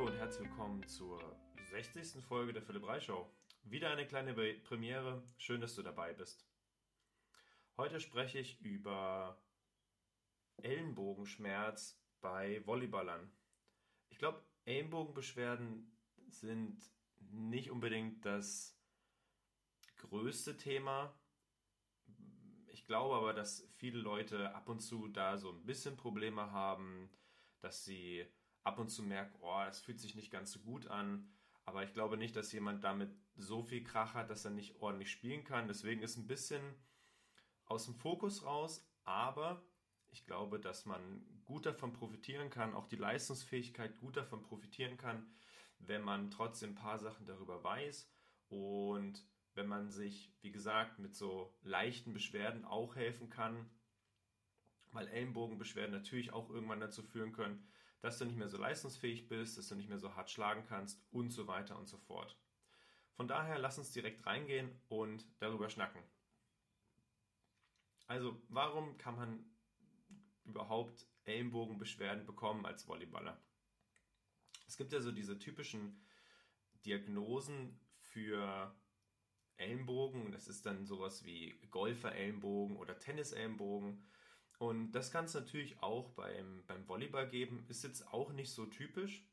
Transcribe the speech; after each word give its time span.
Hallo 0.00 0.12
und 0.12 0.16
herzlich 0.16 0.48
willkommen 0.48 0.88
zur 0.88 1.20
60. 1.72 2.24
Folge 2.24 2.54
der 2.54 2.62
Philipp 2.62 2.86
Reich 2.86 3.04
Show. 3.04 3.30
Wieder 3.64 3.90
eine 3.90 4.06
kleine 4.06 4.32
Premiere. 4.32 5.22
Schön, 5.36 5.60
dass 5.60 5.74
du 5.74 5.82
dabei 5.82 6.14
bist. 6.14 6.48
Heute 7.76 8.00
spreche 8.00 8.38
ich 8.38 8.62
über 8.62 9.38
Ellenbogenschmerz 10.62 12.02
bei 12.22 12.66
Volleyballern. 12.66 13.30
Ich 14.08 14.16
glaube, 14.16 14.42
Ellenbogenbeschwerden 14.64 15.94
sind 16.28 16.82
nicht 17.18 17.70
unbedingt 17.70 18.24
das 18.24 18.80
größte 19.98 20.56
Thema. 20.56 21.14
Ich 22.68 22.86
glaube 22.86 23.16
aber, 23.16 23.34
dass 23.34 23.70
viele 23.76 23.98
Leute 23.98 24.54
ab 24.54 24.70
und 24.70 24.80
zu 24.80 25.08
da 25.08 25.36
so 25.36 25.50
ein 25.50 25.66
bisschen 25.66 25.98
Probleme 25.98 26.52
haben, 26.52 27.10
dass 27.60 27.84
sie 27.84 28.26
ab 28.62 28.78
und 28.78 28.88
zu 28.88 29.02
merken, 29.02 29.38
oh, 29.40 29.62
das 29.64 29.80
fühlt 29.80 30.00
sich 30.00 30.14
nicht 30.14 30.30
ganz 30.30 30.52
so 30.52 30.60
gut 30.60 30.86
an. 30.86 31.28
Aber 31.64 31.84
ich 31.84 31.92
glaube 31.92 32.16
nicht, 32.16 32.36
dass 32.36 32.52
jemand 32.52 32.84
damit 32.84 33.10
so 33.36 33.62
viel 33.62 33.82
Krach 33.82 34.14
hat, 34.14 34.30
dass 34.30 34.44
er 34.44 34.50
nicht 34.50 34.80
ordentlich 34.80 35.10
spielen 35.10 35.44
kann. 35.44 35.68
Deswegen 35.68 36.02
ist 36.02 36.16
ein 36.16 36.26
bisschen 36.26 36.62
aus 37.66 37.84
dem 37.84 37.94
Fokus 37.94 38.44
raus. 38.44 38.86
Aber 39.04 39.62
ich 40.08 40.26
glaube, 40.26 40.58
dass 40.58 40.86
man 40.86 41.24
gut 41.44 41.66
davon 41.66 41.92
profitieren 41.92 42.50
kann, 42.50 42.74
auch 42.74 42.86
die 42.86 42.96
Leistungsfähigkeit 42.96 43.96
gut 43.98 44.16
davon 44.16 44.42
profitieren 44.42 44.96
kann, 44.96 45.26
wenn 45.78 46.02
man 46.02 46.30
trotzdem 46.30 46.70
ein 46.70 46.74
paar 46.74 46.98
Sachen 46.98 47.26
darüber 47.26 47.62
weiß 47.62 48.10
und 48.48 49.24
wenn 49.54 49.66
man 49.66 49.90
sich, 49.90 50.32
wie 50.42 50.52
gesagt, 50.52 50.98
mit 50.98 51.14
so 51.14 51.52
leichten 51.62 52.12
Beschwerden 52.12 52.64
auch 52.64 52.96
helfen 52.96 53.30
kann, 53.30 53.70
weil 54.92 55.08
Ellenbogenbeschwerden 55.08 55.92
natürlich 55.92 56.32
auch 56.32 56.50
irgendwann 56.50 56.80
dazu 56.80 57.02
führen 57.02 57.32
können, 57.32 57.66
dass 58.00 58.18
du 58.18 58.24
nicht 58.24 58.38
mehr 58.38 58.48
so 58.48 58.56
leistungsfähig 58.56 59.28
bist, 59.28 59.58
dass 59.58 59.68
du 59.68 59.74
nicht 59.74 59.88
mehr 59.88 59.98
so 59.98 60.14
hart 60.14 60.30
schlagen 60.30 60.64
kannst 60.68 61.02
und 61.10 61.30
so 61.30 61.46
weiter 61.46 61.78
und 61.78 61.88
so 61.88 61.98
fort. 61.98 62.36
Von 63.14 63.28
daher 63.28 63.58
lass 63.58 63.78
uns 63.78 63.92
direkt 63.92 64.26
reingehen 64.26 64.70
und 64.88 65.26
darüber 65.40 65.68
schnacken. 65.68 66.02
Also, 68.06 68.40
warum 68.48 68.96
kann 68.96 69.16
man 69.16 69.44
überhaupt 70.44 71.06
Ellenbogenbeschwerden 71.24 72.26
bekommen 72.26 72.66
als 72.66 72.84
Volleyballer? 72.84 73.40
Es 74.66 74.76
gibt 74.76 74.92
ja 74.92 75.00
so 75.00 75.12
diese 75.12 75.38
typischen 75.38 76.02
Diagnosen 76.84 77.78
für 77.98 78.74
Ellenbogen. 79.56 80.32
Das 80.32 80.48
ist 80.48 80.64
dann 80.66 80.86
sowas 80.86 81.24
wie 81.24 81.60
Golfer-Ellenbogen 81.70 82.76
oder 82.76 82.98
Tennis-Ellenbogen. 82.98 84.02
Und 84.60 84.92
das 84.92 85.10
kann 85.10 85.24
es 85.24 85.32
natürlich 85.32 85.82
auch 85.82 86.10
beim, 86.10 86.62
beim 86.66 86.86
Volleyball 86.86 87.26
geben. 87.26 87.64
Ist 87.68 87.82
jetzt 87.82 88.06
auch 88.12 88.30
nicht 88.30 88.52
so 88.52 88.66
typisch, 88.66 89.24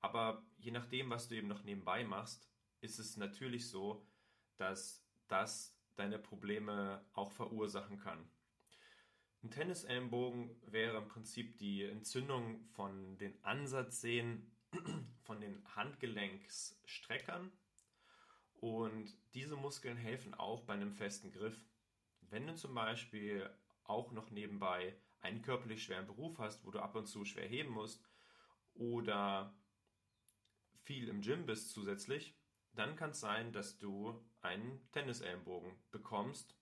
aber 0.00 0.42
je 0.56 0.70
nachdem, 0.70 1.10
was 1.10 1.28
du 1.28 1.34
eben 1.34 1.46
noch 1.46 1.62
nebenbei 1.64 2.04
machst, 2.04 2.48
ist 2.80 2.98
es 2.98 3.18
natürlich 3.18 3.68
so, 3.68 4.06
dass 4.56 5.04
das 5.28 5.78
deine 5.96 6.18
Probleme 6.18 7.04
auch 7.12 7.32
verursachen 7.32 7.98
kann. 7.98 8.30
Ein 9.42 9.50
Tennisellenbogen 9.50 10.56
wäre 10.62 10.96
im 10.96 11.08
Prinzip 11.08 11.58
die 11.58 11.84
Entzündung 11.84 12.64
von 12.70 13.18
den 13.18 13.36
Ansatzsehnen 13.44 14.50
von 15.24 15.38
den 15.38 15.62
Handgelenksstreckern 15.76 17.52
und 18.54 19.14
diese 19.34 19.56
Muskeln 19.56 19.98
helfen 19.98 20.32
auch 20.32 20.62
bei 20.62 20.72
einem 20.72 20.94
festen 20.94 21.30
Griff. 21.30 21.62
Wenn 22.22 22.46
du 22.46 22.54
zum 22.54 22.74
Beispiel 22.74 23.50
auch 23.88 24.12
noch 24.12 24.30
nebenbei 24.30 24.96
einen 25.20 25.42
körperlich 25.42 25.82
schweren 25.82 26.06
Beruf 26.06 26.38
hast, 26.38 26.64
wo 26.64 26.70
du 26.70 26.78
ab 26.78 26.94
und 26.94 27.06
zu 27.06 27.24
schwer 27.24 27.48
heben 27.48 27.70
musst 27.70 28.04
oder 28.74 29.54
viel 30.82 31.08
im 31.08 31.20
Gym 31.20 31.46
bist 31.46 31.70
zusätzlich, 31.70 32.36
dann 32.72 32.96
kann 32.96 33.10
es 33.10 33.20
sein, 33.20 33.52
dass 33.52 33.78
du 33.78 34.24
einen 34.40 34.88
Tennisellenbogen 34.92 35.72
bekommst 35.90 36.56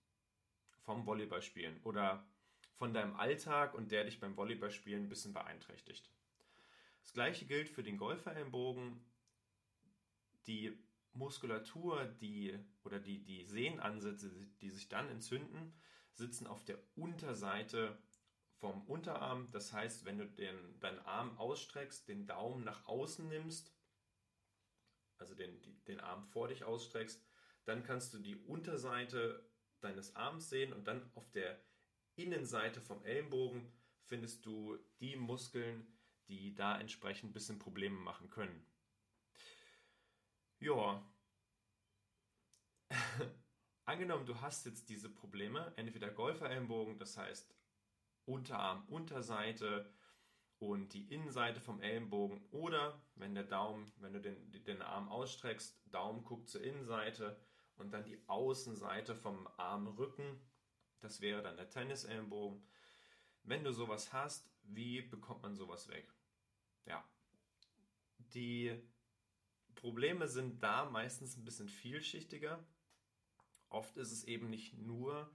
vom 0.80 1.06
Volleyballspielen 1.06 1.82
oder 1.82 2.26
von 2.76 2.94
deinem 2.94 3.16
Alltag 3.16 3.74
und 3.74 3.90
der 3.90 4.04
dich 4.04 4.20
beim 4.20 4.36
Volleyballspielen 4.36 5.04
ein 5.04 5.08
bisschen 5.08 5.32
beeinträchtigt. 5.32 6.10
Das 7.02 7.12
gleiche 7.12 7.46
gilt 7.46 7.68
für 7.68 7.82
den 7.82 7.98
Golferellenbogen. 7.98 9.04
Die 10.46 10.78
Muskulatur, 11.12 12.04
die 12.06 12.58
oder 12.82 12.98
die, 12.98 13.22
die 13.22 13.44
Sehnenansätze, 13.44 14.30
die 14.60 14.70
sich 14.70 14.88
dann 14.88 15.08
entzünden, 15.08 15.74
sitzen 16.14 16.46
auf 16.46 16.64
der 16.64 16.78
Unterseite 16.96 17.98
vom 18.56 18.82
Unterarm. 18.86 19.50
Das 19.50 19.72
heißt, 19.72 20.04
wenn 20.04 20.18
du 20.18 20.26
den, 20.26 20.80
deinen 20.80 21.00
Arm 21.00 21.36
ausstreckst, 21.38 22.08
den 22.08 22.26
Daumen 22.26 22.64
nach 22.64 22.86
außen 22.86 23.28
nimmst, 23.28 23.74
also 25.18 25.34
den, 25.34 25.60
den 25.84 26.00
Arm 26.00 26.24
vor 26.24 26.48
dich 26.48 26.64
ausstreckst, 26.64 27.22
dann 27.64 27.82
kannst 27.82 28.14
du 28.14 28.18
die 28.18 28.36
Unterseite 28.36 29.50
deines 29.80 30.16
Arms 30.16 30.48
sehen 30.48 30.72
und 30.72 30.86
dann 30.86 31.10
auf 31.14 31.30
der 31.30 31.62
Innenseite 32.16 32.80
vom 32.80 33.04
Ellenbogen 33.04 33.72
findest 34.06 34.46
du 34.46 34.78
die 35.00 35.16
Muskeln, 35.16 35.86
die 36.28 36.54
da 36.54 36.78
entsprechend 36.78 37.30
ein 37.30 37.32
bisschen 37.32 37.58
Probleme 37.58 37.98
machen 37.98 38.30
können. 38.30 38.66
Ja. 40.58 41.04
Angenommen, 43.86 44.24
du 44.24 44.40
hast 44.40 44.64
jetzt 44.64 44.88
diese 44.88 45.10
Probleme, 45.10 45.72
entweder 45.76 46.10
Golferellenbogen, 46.10 46.98
das 46.98 47.18
heißt 47.18 47.54
Unterarm, 48.24 48.82
Unterseite 48.88 49.92
und 50.58 50.94
die 50.94 51.12
Innenseite 51.12 51.60
vom 51.60 51.82
Ellenbogen 51.82 52.42
oder 52.50 53.02
wenn 53.16 53.34
der 53.34 53.44
Daumen, 53.44 53.92
wenn 53.98 54.14
du 54.14 54.20
den, 54.20 54.50
den 54.64 54.80
Arm 54.80 55.10
ausstreckst, 55.10 55.78
Daumen 55.90 56.24
guckt 56.24 56.48
zur 56.48 56.62
Innenseite 56.62 57.38
und 57.76 57.92
dann 57.92 58.04
die 58.04 58.22
Außenseite 58.26 59.14
vom 59.14 59.46
Armrücken, 59.58 60.40
das 61.00 61.20
wäre 61.20 61.42
dann 61.42 61.58
der 61.58 61.68
Tennisellenbogen. 61.68 62.66
Wenn 63.42 63.64
du 63.64 63.72
sowas 63.72 64.14
hast, 64.14 64.50
wie 64.62 65.02
bekommt 65.02 65.42
man 65.42 65.54
sowas 65.54 65.88
weg? 65.88 66.10
Ja, 66.86 67.04
die 68.32 68.72
Probleme 69.74 70.28
sind 70.28 70.62
da 70.62 70.88
meistens 70.88 71.36
ein 71.36 71.44
bisschen 71.44 71.68
vielschichtiger. 71.68 72.64
Oft 73.74 73.96
ist 73.96 74.12
es 74.12 74.22
eben 74.22 74.50
nicht 74.50 74.78
nur 74.78 75.28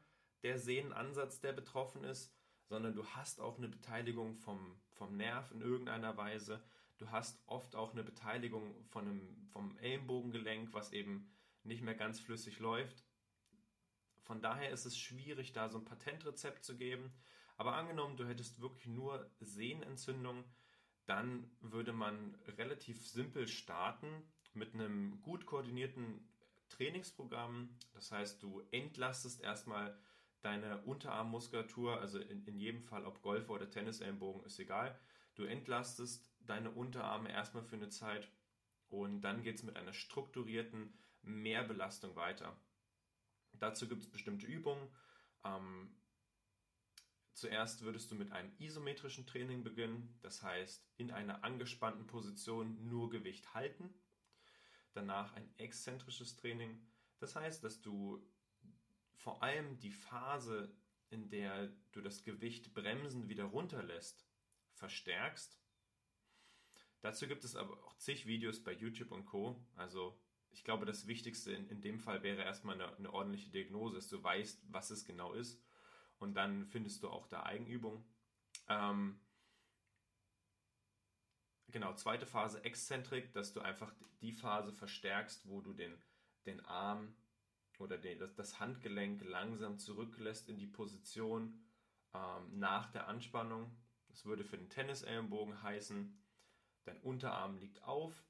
der 0.44 0.60
Sehnenansatz, 0.60 1.42
der 1.42 1.52
betroffen 1.52 2.06
ist, 2.06 2.34
sondern 2.64 2.96
du 2.96 3.06
hast 3.06 3.42
auch 3.42 3.58
eine 3.58 3.68
Beteiligung 3.68 4.38
vom, 4.38 4.80
vom 4.92 5.18
Nerv 5.18 5.52
in 5.52 5.60
irgendeiner 5.60 6.16
Weise. 6.16 6.64
Du 7.00 7.12
hast 7.12 7.44
oft 7.48 7.76
auch 7.76 7.92
eine 7.92 8.04
Beteiligung 8.06 8.86
von 8.86 9.06
einem, 9.06 9.48
vom 9.52 9.78
Ellenbogengelenk, 9.80 10.74
was 10.74 10.94
eben 10.94 11.30
nicht 11.64 11.84
mehr 11.84 11.96
ganz 11.96 12.22
flüssig 12.22 12.60
läuft. 12.60 13.04
Von 14.22 14.42
daher 14.42 14.70
ist 14.70 14.86
es 14.86 14.98
schwierig, 14.98 15.52
da 15.52 15.68
so 15.68 15.80
ein 15.80 15.86
Patentrezept 15.86 16.64
zu 16.64 16.78
geben. 16.78 17.12
Aber 17.58 17.74
angenommen, 17.74 18.16
du 18.16 18.26
hättest 18.26 18.62
wirklich 18.62 18.88
nur 18.88 19.30
Sehnenentzündung, 19.42 20.46
dann 21.08 21.52
würde 21.60 21.92
man 21.92 22.36
relativ 22.48 23.06
simpel 23.06 23.50
starten 23.50 24.24
mit 24.54 24.74
einem 24.74 25.22
gut 25.24 25.46
koordinierten 25.46 26.29
Trainingsprogramm. 26.70 27.78
Das 27.94 28.12
heißt, 28.12 28.42
du 28.42 28.62
entlastest 28.72 29.42
erstmal 29.42 29.98
deine 30.42 30.82
Unterarmmuskulatur, 30.84 32.00
also 32.00 32.20
in, 32.20 32.46
in 32.46 32.60
jedem 32.60 32.84
Fall, 32.84 33.06
ob 33.06 33.22
Golfer 33.22 33.54
oder 33.54 33.70
Tennisellenbogen, 33.70 34.44
ist 34.46 34.60
egal. 34.60 34.98
Du 35.36 35.44
entlastest 35.44 36.32
deine 36.40 36.72
Unterarme 36.72 37.32
erstmal 37.32 37.64
für 37.64 37.76
eine 37.76 37.90
Zeit 37.90 38.32
und 38.88 39.22
dann 39.22 39.44
geht 39.44 39.58
es 39.58 39.64
mit 39.64 39.76
einer 39.76 39.94
strukturierten 39.94 40.98
Mehrbelastung 41.22 42.16
weiter. 42.16 42.56
Dazu 43.54 43.88
gibt 43.88 44.04
es 44.04 44.10
bestimmte 44.10 44.46
Übungen. 44.46 44.88
Ähm, 45.44 45.96
Zuerst 47.40 47.84
würdest 47.84 48.12
du 48.12 48.16
mit 48.16 48.34
einem 48.34 48.52
isometrischen 48.58 49.26
Training 49.26 49.64
beginnen, 49.64 50.14
das 50.20 50.44
heißt 50.44 50.86
in 50.98 51.10
einer 51.10 51.46
angespannten 51.46 52.06
Position 52.06 52.86
nur 52.90 53.10
Gewicht 53.10 53.54
halten. 53.54 53.94
Danach 54.94 55.34
ein 55.34 55.50
exzentrisches 55.58 56.36
Training, 56.36 56.82
das 57.20 57.36
heißt, 57.36 57.64
dass 57.64 57.82
du 57.82 58.26
vor 59.16 59.44
allem 59.44 59.80
die 59.80 59.92
Phase, 59.92 60.74
in 61.10 61.30
der 61.30 61.72
du 61.92 62.02
das 62.02 62.24
Gewicht 62.24 62.74
bremsen 62.74 63.28
wieder 63.28 63.46
runterlässt, 63.46 64.26
verstärkst. 64.74 65.60
Dazu 67.02 67.28
gibt 67.28 67.44
es 67.44 67.56
aber 67.56 67.74
auch 67.86 67.98
zig 67.98 68.26
Videos 68.26 68.64
bei 68.64 68.74
YouTube 68.74 69.12
und 69.12 69.26
Co. 69.26 69.56
Also 69.76 70.20
ich 70.52 70.64
glaube, 70.64 70.86
das 70.86 71.08
Wichtigste 71.08 71.54
in, 71.54 71.68
in 71.68 71.82
dem 71.82 72.00
Fall 72.00 72.24
wäre 72.24 72.44
erstmal 72.44 72.76
eine, 72.76 72.96
eine 72.98 73.14
ordentliche 73.14 73.50
Diagnose, 73.50 73.96
dass 73.96 74.08
du 74.08 74.22
weißt, 74.22 74.64
was 74.72 74.90
es 74.90 75.06
genau 75.06 75.34
ist 75.34 75.62
und 76.20 76.34
dann 76.36 76.66
findest 76.68 77.04
du 77.04 77.10
auch 77.10 77.28
da 77.28 77.44
Eigenübung. 77.44 78.06
Ähm, 78.68 79.20
genau, 81.72 81.94
zweite 81.94 82.26
Phase 82.26 82.64
Exzentrik, 82.64 83.32
dass 83.34 83.54
du 83.54 83.62
einfach 83.62 83.94
die 84.22 84.34
Phase 84.34 84.74
verstärkst, 84.74 85.48
wo 85.48 85.62
du 85.62 85.74
den, 85.74 85.94
den 86.46 86.64
Arm 86.66 87.16
oder 87.80 87.98
den, 87.98 88.20
das, 88.36 88.60
Handgelenk 88.60 89.24
langsam 89.24 89.80
zurücklässt 89.80 90.50
in 90.50 90.58
die 90.58 90.68
Position 90.68 91.62
ähm, 92.14 92.60
nach 92.60 92.92
der 92.92 93.08
Anspannung. 93.08 93.76
Das 94.10 94.26
würde 94.26 94.44
für 94.44 94.58
den 94.58 94.70
Tennisellenbogen 94.70 95.62
heißen, 95.64 96.20
Dein 96.90 97.00
Unterarm 97.02 97.58
liegt 97.58 97.84
auf. 97.84 98.26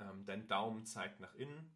Ähm, 0.00 0.24
dein 0.26 0.48
Daumen 0.48 0.84
zeigt 0.84 1.20
nach 1.20 1.34
innen. 1.34 1.72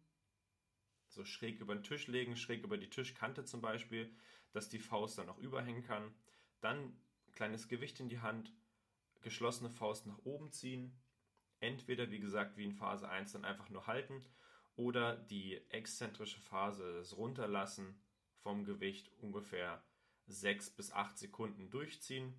So 1.07 1.23
schräg 1.23 1.59
über 1.59 1.73
den 1.73 1.83
Tisch 1.83 2.07
legen, 2.07 2.35
schräg 2.35 2.63
über 2.63 2.77
die 2.77 2.89
Tischkante 2.89 3.45
zum 3.45 3.61
Beispiel, 3.61 4.13
dass 4.51 4.67
die 4.67 4.79
Faust 4.79 5.17
dann 5.17 5.29
auch 5.29 5.37
überhängen 5.37 5.83
kann. 5.83 6.13
Dann 6.59 6.97
kleines 7.31 7.69
Gewicht 7.69 7.99
in 8.01 8.09
die 8.09 8.19
Hand, 8.19 8.53
geschlossene 9.21 9.69
Faust 9.69 10.07
nach 10.07 10.19
oben 10.23 10.51
ziehen. 10.51 10.99
Entweder, 11.59 12.09
wie 12.09 12.19
gesagt, 12.19 12.57
wie 12.57 12.65
in 12.65 12.73
Phase 12.73 13.07
1 13.07 13.33
dann 13.33 13.45
einfach 13.45 13.69
nur 13.69 13.87
halten 13.87 14.25
oder 14.75 15.15
die 15.15 15.57
exzentrische 15.69 16.39
Phase, 16.39 16.93
das 16.93 17.17
Runterlassen 17.17 18.01
vom 18.37 18.63
Gewicht 18.63 19.11
ungefähr 19.19 19.83
6 20.27 20.71
bis 20.71 20.91
8 20.91 21.17
Sekunden 21.17 21.69
durchziehen 21.69 22.33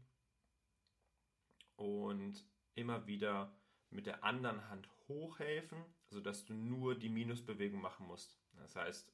und 1.77 2.45
immer 2.75 3.07
wieder 3.07 3.57
mit 3.91 4.07
der 4.07 4.25
anderen 4.25 4.69
Hand 4.69 4.89
hochhelfen, 5.09 5.85
sodass 6.09 6.45
du 6.45 6.55
nur 6.55 6.99
die 6.99 7.11
Minusbewegung 7.11 7.81
machen 7.81 8.07
musst. 8.07 8.41
Das 8.55 8.75
heißt, 8.77 9.13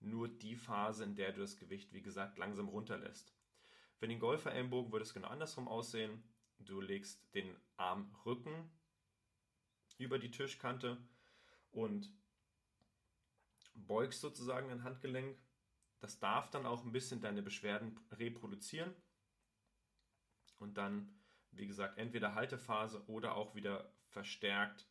nur 0.00 0.28
die 0.28 0.56
Phase, 0.56 1.04
in 1.04 1.14
der 1.14 1.32
du 1.32 1.40
das 1.40 1.56
Gewicht, 1.56 1.92
wie 1.92 2.02
gesagt, 2.02 2.38
langsam 2.38 2.68
runterlässt. 2.68 3.34
Für 3.96 4.08
den 4.08 4.18
Golfer-Ellenbogen 4.18 4.92
würde 4.92 5.04
es 5.04 5.14
genau 5.14 5.28
andersrum 5.28 5.68
aussehen. 5.68 6.22
Du 6.64 6.80
legst 6.80 7.22
den 7.34 7.56
Armrücken 7.76 8.70
über 9.98 10.18
die 10.18 10.30
Tischkante 10.30 10.98
und 11.70 12.10
beugst 13.74 14.20
sozusagen 14.20 14.68
dein 14.68 14.84
Handgelenk. 14.84 15.38
Das 16.00 16.18
darf 16.18 16.50
dann 16.50 16.66
auch 16.66 16.84
ein 16.84 16.92
bisschen 16.92 17.20
deine 17.20 17.42
Beschwerden 17.42 17.98
reproduzieren. 18.12 18.94
Und 20.58 20.76
dann, 20.78 21.20
wie 21.50 21.66
gesagt, 21.66 21.98
entweder 21.98 22.34
Haltephase 22.34 23.04
oder 23.08 23.34
auch 23.34 23.54
wieder 23.54 23.92
verstärkt 24.06 24.88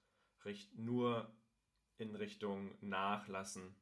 nur 0.74 1.34
in 1.98 2.16
Richtung 2.16 2.75
Nachlassen 2.81 3.75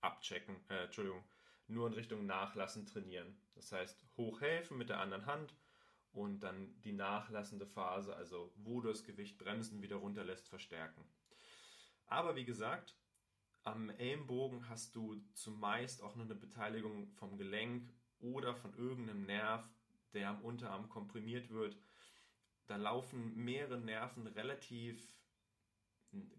abchecken, 0.00 0.56
äh, 0.68 0.84
Entschuldigung, 0.84 1.24
nur 1.66 1.86
in 1.86 1.94
Richtung 1.94 2.26
Nachlassen 2.26 2.86
trainieren. 2.86 3.40
Das 3.54 3.72
heißt, 3.72 4.04
hochhelfen 4.16 4.76
mit 4.76 4.90
der 4.90 5.00
anderen 5.00 5.26
Hand 5.26 5.54
und 6.12 6.40
dann 6.40 6.80
die 6.82 6.92
nachlassende 6.92 7.66
Phase, 7.66 8.14
also 8.16 8.52
wo 8.56 8.80
du 8.80 8.88
das 8.88 9.04
Gewicht 9.04 9.38
bremsen 9.38 9.82
wieder 9.82 9.96
runterlässt, 9.96 10.48
verstärken. 10.48 11.04
Aber 12.06 12.36
wie 12.36 12.44
gesagt, 12.44 12.96
am 13.64 13.90
Ellenbogen 13.90 14.68
hast 14.68 14.96
du 14.96 15.16
zumeist 15.34 16.02
auch 16.02 16.16
noch 16.16 16.24
eine 16.24 16.34
Beteiligung 16.34 17.10
vom 17.12 17.36
Gelenk 17.36 17.92
oder 18.20 18.54
von 18.54 18.74
irgendeinem 18.74 19.26
Nerv, 19.26 19.68
der 20.14 20.30
am 20.30 20.42
Unterarm 20.42 20.88
komprimiert 20.88 21.50
wird. 21.50 21.76
Da 22.66 22.76
laufen 22.76 23.34
mehrere 23.36 23.78
Nerven 23.78 24.26
relativ 24.26 25.18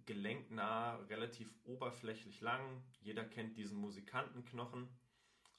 gelenknah, 0.06 0.96
relativ 1.08 1.54
oberflächlich 1.64 2.42
lang. 2.42 2.84
Jeder 3.02 3.24
kennt 3.24 3.58
diesen 3.58 3.78
Musikantenknochen. 3.78 4.90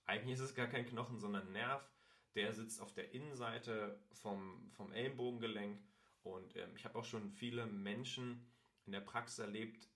Eigentlich 0.06 0.34
ist 0.34 0.40
es 0.40 0.54
gar 0.54 0.66
kein 0.66 0.86
Knochen, 0.86 1.20
sondern 1.20 1.46
ein 1.46 1.52
Nerv. 1.52 1.88
Der 2.34 2.52
sitzt 2.52 2.80
auf 2.80 2.92
der 2.92 3.12
Innenseite 3.12 3.98
vom, 4.12 4.70
vom 4.72 4.92
Ellenbogengelenk. 4.92 5.82
Und 6.22 6.56
ähm, 6.56 6.76
ich 6.76 6.84
habe 6.84 6.98
auch 6.98 7.04
schon 7.04 7.30
viele 7.30 7.66
Menschen 7.66 8.46
in 8.86 8.92
der 8.92 9.00
Praxis 9.00 9.38
erlebt, 9.38 9.88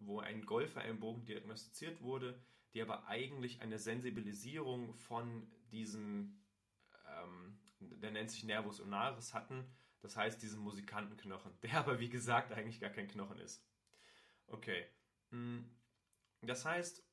wo 0.00 0.20
ein 0.20 0.44
Golferellenbogen 0.44 1.24
diagnostiziert 1.24 2.00
wurde, 2.02 2.40
die 2.74 2.82
aber 2.82 3.06
eigentlich 3.06 3.60
eine 3.62 3.78
Sensibilisierung 3.78 4.94
von 4.94 5.50
diesem, 5.70 6.42
ähm, 7.08 7.58
der 7.80 8.10
nennt 8.10 8.30
sich 8.30 8.44
Nervus 8.44 8.80
ulnaris 8.80 9.34
hatten, 9.34 9.64
das 10.00 10.16
heißt 10.16 10.42
diesen 10.42 10.60
Musikantenknochen, 10.60 11.52
der 11.62 11.74
aber 11.78 11.98
wie 12.00 12.08
gesagt 12.08 12.52
eigentlich 12.52 12.80
gar 12.80 12.90
kein 12.90 13.08
Knochen 13.08 13.38
ist. 13.38 13.64
Okay. 14.46 14.86
Hm. 15.30 15.68
Das 16.42 16.64
heißt, 16.64 17.04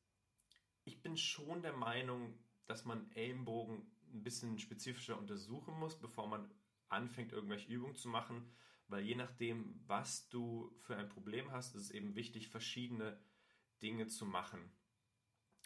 ich 0.84 1.02
bin 1.02 1.18
schon 1.18 1.62
der 1.62 1.74
Meinung, 1.74 2.38
dass 2.66 2.86
man 2.86 3.12
Ellenbogen 3.14 3.90
ein 4.14 4.24
bisschen 4.24 4.60
spezifischer 4.60 5.18
untersuchen 5.18 5.78
muss, 5.80 6.00
bevor 6.00 6.28
man 6.28 6.50
anfängt, 6.90 7.34
irgendwelche 7.34 7.72
Übungen 7.72 7.96
zu 7.96 8.08
machen, 8.08 8.50
weil 8.88 9.04
je 9.04 9.16
nachdem, 9.16 9.82
was 9.88 10.30
du 10.30 10.72
für 10.82 10.96
ein 10.96 11.10
Problem 11.10 11.52
hast, 11.52 11.76
ist 11.76 11.84
es 11.84 11.92
eben 11.92 12.16
wichtig, 12.16 12.50
verschiedene 12.50 13.20
Dinge 13.82 14.08
zu 14.08 14.26
machen, 14.26 14.72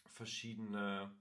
verschiedene 0.08 1.14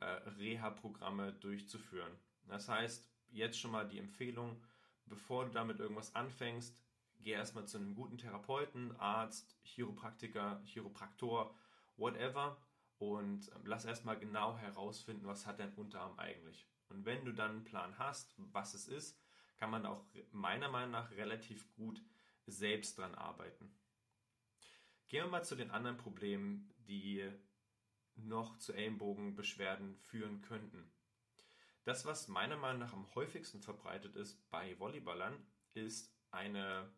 äh, 0.00 0.04
Reha-Programme 0.04 1.32
durchzuführen. 1.34 2.12
Das 2.46 2.68
heißt, 2.68 3.08
jetzt 3.30 3.58
schon 3.58 3.70
mal 3.70 3.88
die 3.88 3.98
Empfehlung, 3.98 4.62
bevor 5.06 5.44
du 5.44 5.52
damit 5.52 5.78
irgendwas 5.78 6.14
anfängst, 6.14 6.82
geh 7.20 7.32
erstmal 7.32 7.66
zu 7.66 7.78
einem 7.78 7.94
guten 7.94 8.18
Therapeuten, 8.18 8.96
Arzt, 8.96 9.56
Chiropraktiker, 9.64 10.60
Chiropraktor, 10.64 11.54
whatever 11.96 12.56
und 13.02 13.48
ähm, 13.48 13.62
lass 13.64 13.84
erstmal 13.84 14.16
genau 14.16 14.56
herausfinden, 14.56 15.26
was 15.26 15.44
hat 15.44 15.58
dein 15.58 15.74
Unterarm 15.74 16.16
eigentlich. 16.20 16.68
Und 16.88 17.04
wenn 17.04 17.24
du 17.24 17.32
dann 17.32 17.50
einen 17.50 17.64
Plan 17.64 17.98
hast, 17.98 18.32
was 18.36 18.74
es 18.74 18.86
ist, 18.86 19.20
kann 19.56 19.70
man 19.70 19.86
auch 19.86 20.04
meiner 20.30 20.68
Meinung 20.68 20.92
nach 20.92 21.10
relativ 21.10 21.68
gut 21.74 22.00
selbst 22.46 22.98
dran 22.98 23.16
arbeiten. 23.16 23.74
Gehen 25.08 25.24
wir 25.24 25.30
mal 25.30 25.44
zu 25.44 25.56
den 25.56 25.72
anderen 25.72 25.96
Problemen, 25.96 26.72
die 26.86 27.28
noch 28.14 28.56
zu 28.58 28.72
Ellenbogenbeschwerden 28.72 29.96
führen 29.96 30.40
könnten. 30.40 30.88
Das, 31.82 32.04
was 32.06 32.28
meiner 32.28 32.56
Meinung 32.56 32.82
nach 32.82 32.92
am 32.92 33.12
häufigsten 33.16 33.62
verbreitet 33.62 34.14
ist 34.14 34.48
bei 34.50 34.78
Volleyballern, 34.78 35.44
ist 35.74 36.14
eine 36.30 36.88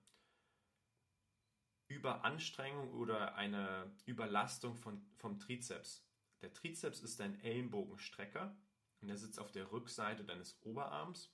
Überanstrengung 1.89 2.93
oder 2.93 3.35
eine 3.35 3.93
Überlastung 4.07 4.77
von, 4.77 5.05
vom 5.17 5.39
Trizeps. 5.39 6.07
Der 6.41 6.53
Trizeps 6.53 7.01
ist 7.01 7.21
ein 7.21 7.41
Ellenbogenstrecker 7.41 8.57
und 9.01 9.09
der 9.09 9.17
sitzt 9.17 9.39
auf 9.39 9.53
der 9.53 9.71
Rückseite 9.71 10.25
deines 10.25 10.59
Oberarms 10.63 11.33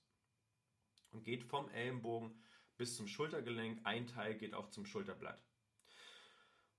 und 1.11 1.25
geht 1.25 1.45
vom 1.45 1.69
Ellenbogen 1.71 2.43
bis 2.77 2.97
zum 2.97 3.07
Schultergelenk. 3.07 3.81
Ein 3.85 4.07
Teil 4.07 4.37
geht 4.37 4.55
auch 4.55 4.71
zum 4.71 4.87
Schulterblatt. 4.87 5.45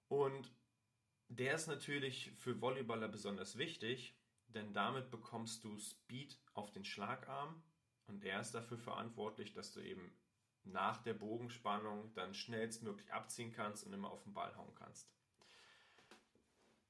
Und 0.07 0.51
der 1.29 1.55
ist 1.55 1.67
natürlich 1.67 2.31
für 2.37 2.59
Volleyballer 2.59 3.07
besonders 3.07 3.57
wichtig, 3.57 4.17
denn 4.47 4.73
damit 4.73 5.09
bekommst 5.09 5.63
du 5.63 5.77
Speed 5.77 6.37
auf 6.53 6.71
den 6.71 6.83
Schlagarm 6.83 7.63
und 8.07 8.25
er 8.25 8.41
ist 8.41 8.51
dafür 8.51 8.77
verantwortlich, 8.77 9.53
dass 9.53 9.71
du 9.71 9.79
eben 9.79 10.13
nach 10.63 11.01
der 11.01 11.13
Bogenspannung 11.13 12.13
dann 12.13 12.33
schnellstmöglich 12.33 13.11
abziehen 13.13 13.51
kannst 13.51 13.85
und 13.85 13.93
immer 13.93 14.11
auf 14.11 14.23
den 14.23 14.33
Ball 14.33 14.55
hauen 14.55 14.73
kannst. 14.75 15.09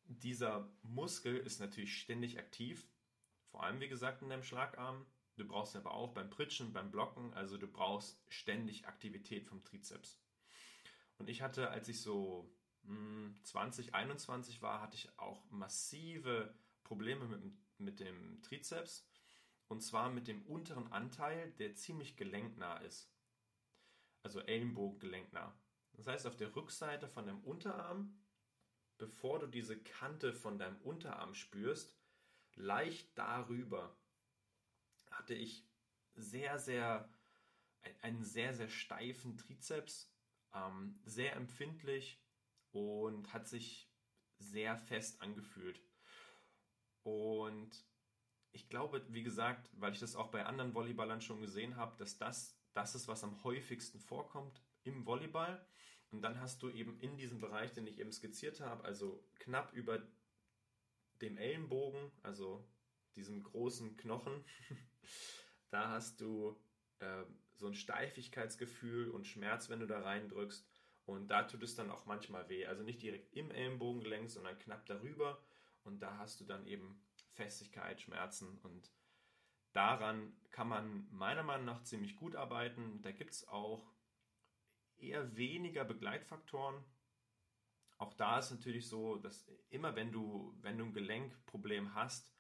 Dieser 0.05 0.69
Muskel 0.83 1.37
ist 1.37 1.59
natürlich 1.59 1.97
ständig 1.97 2.37
aktiv, 2.37 2.85
vor 3.49 3.63
allem 3.63 3.79
wie 3.79 3.87
gesagt 3.87 4.21
in 4.21 4.29
deinem 4.29 4.43
Schlagarm. 4.43 5.05
Du 5.37 5.47
brauchst 5.47 5.75
aber 5.75 5.91
auch 5.91 6.13
beim 6.13 6.29
Pritschen, 6.29 6.73
beim 6.73 6.91
Blocken, 6.91 7.33
also 7.33 7.57
du 7.57 7.67
brauchst 7.67 8.21
ständig 8.27 8.87
Aktivität 8.87 9.47
vom 9.47 9.63
Trizeps. 9.63 10.19
Und 11.17 11.29
ich 11.29 11.41
hatte, 11.41 11.69
als 11.69 11.87
ich 11.87 12.01
so 12.01 12.53
2021 13.43 14.55
hm, 14.55 14.61
war, 14.61 14.81
hatte 14.81 14.97
ich 14.97 15.17
auch 15.17 15.49
massive 15.49 16.53
Probleme 16.83 17.25
mit, 17.25 17.41
mit 17.77 17.99
dem 17.99 18.41
Trizeps. 18.41 19.07
Und 19.67 19.81
zwar 19.81 20.09
mit 20.09 20.27
dem 20.27 20.45
unteren 20.45 20.91
Anteil, 20.91 21.51
der 21.53 21.75
ziemlich 21.75 22.17
gelenknah 22.17 22.77
ist 22.79 23.09
also 24.23 24.39
Ellenbogengelenknah. 24.41 25.53
Das 25.93 26.07
heißt, 26.07 26.27
auf 26.27 26.37
der 26.37 26.55
Rückseite 26.55 27.07
von 27.07 27.27
dem 27.27 27.39
Unterarm, 27.43 28.19
bevor 28.97 29.39
du 29.39 29.47
diese 29.47 29.81
Kante 29.81 30.33
von 30.33 30.57
deinem 30.57 30.79
Unterarm 30.81 31.33
spürst, 31.33 31.97
leicht 32.55 33.17
darüber 33.17 33.97
hatte 35.09 35.33
ich 35.33 35.67
sehr, 36.13 36.59
sehr, 36.59 37.09
einen 38.01 38.23
sehr, 38.23 38.53
sehr 38.53 38.69
steifen 38.69 39.37
Trizeps, 39.37 40.13
ähm, 40.53 40.99
sehr 41.03 41.35
empfindlich 41.35 42.23
und 42.71 43.33
hat 43.33 43.47
sich 43.47 43.91
sehr 44.37 44.77
fest 44.77 45.21
angefühlt. 45.21 45.81
Und 47.03 47.85
ich 48.51 48.69
glaube, 48.69 49.05
wie 49.09 49.23
gesagt, 49.23 49.69
weil 49.73 49.93
ich 49.93 49.99
das 49.99 50.15
auch 50.15 50.29
bei 50.29 50.45
anderen 50.45 50.73
Volleyballern 50.73 51.21
schon 51.21 51.41
gesehen 51.41 51.75
habe, 51.77 51.97
dass 51.97 52.17
das 52.17 52.60
das 52.73 52.95
ist, 52.95 53.07
was 53.07 53.23
am 53.23 53.43
häufigsten 53.43 53.99
vorkommt 53.99 54.61
im 54.83 55.05
Volleyball. 55.05 55.65
Und 56.11 56.21
dann 56.21 56.39
hast 56.39 56.61
du 56.61 56.69
eben 56.69 56.99
in 56.99 57.17
diesem 57.17 57.39
Bereich, 57.39 57.71
den 57.71 57.87
ich 57.87 57.99
eben 57.99 58.11
skizziert 58.11 58.59
habe, 58.59 58.83
also 58.83 59.23
knapp 59.39 59.73
über 59.73 60.01
dem 61.21 61.37
Ellenbogen, 61.37 62.11
also 62.21 62.67
diesem 63.15 63.43
großen 63.43 63.95
Knochen, 63.97 64.43
da 65.69 65.89
hast 65.89 66.19
du 66.19 66.59
äh, 66.99 67.23
so 67.55 67.67
ein 67.67 67.75
Steifigkeitsgefühl 67.75 69.09
und 69.09 69.27
Schmerz, 69.27 69.69
wenn 69.69 69.79
du 69.79 69.87
da 69.87 70.01
reindrückst. 70.01 70.67
Und 71.05 71.27
da 71.27 71.43
tut 71.43 71.63
es 71.63 71.75
dann 71.75 71.91
auch 71.91 72.05
manchmal 72.05 72.47
weh. 72.49 72.65
Also 72.65 72.83
nicht 72.83 73.01
direkt 73.01 73.33
im 73.33 73.51
Ellenbogengelenk, 73.51 74.29
sondern 74.29 74.57
knapp 74.59 74.85
darüber. 74.85 75.43
Und 75.83 75.99
da 75.99 76.17
hast 76.17 76.39
du 76.39 76.45
dann 76.45 76.67
eben 76.67 77.03
Festigkeit, 77.31 78.01
Schmerzen 78.01 78.57
und 78.59 78.91
Daran 79.73 80.33
kann 80.51 80.67
man 80.67 81.07
meiner 81.11 81.43
Meinung 81.43 81.65
nach 81.65 81.83
ziemlich 81.83 82.15
gut 82.15 82.35
arbeiten. 82.35 83.01
Da 83.01 83.11
gibt 83.11 83.31
es 83.31 83.47
auch 83.47 83.93
eher 84.97 85.35
weniger 85.35 85.85
Begleitfaktoren. 85.85 86.83
Auch 87.97 88.13
da 88.13 88.39
ist 88.39 88.51
natürlich 88.51 88.87
so, 88.87 89.17
dass 89.17 89.47
immer 89.69 89.95
wenn 89.95 90.11
du, 90.11 90.57
wenn 90.61 90.77
du 90.77 90.85
ein 90.85 90.93
Gelenkproblem 90.93 91.93
hast, 91.93 92.33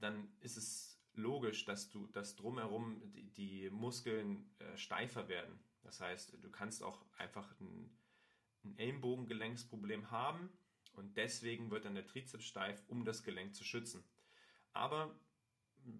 dann 0.00 0.28
ist 0.40 0.56
es 0.56 0.98
logisch, 1.14 1.64
dass 1.64 1.90
du, 1.90 2.06
dass 2.08 2.36
drumherum 2.36 3.00
die, 3.12 3.30
die 3.30 3.70
Muskeln 3.70 4.50
äh, 4.58 4.76
steifer 4.76 5.28
werden. 5.28 5.58
Das 5.82 6.00
heißt, 6.00 6.42
du 6.42 6.50
kannst 6.50 6.82
auch 6.82 7.04
einfach 7.16 7.58
ein, 7.60 7.90
ein 8.64 8.78
Ellenbogengelenksproblem 8.78 10.10
haben 10.10 10.48
und 10.92 11.16
deswegen 11.16 11.70
wird 11.70 11.84
dann 11.84 11.94
der 11.94 12.06
Trizeps 12.06 12.44
steif, 12.44 12.82
um 12.88 13.04
das 13.04 13.22
Gelenk 13.22 13.54
zu 13.54 13.64
schützen. 13.64 14.04
Aber 14.72 15.14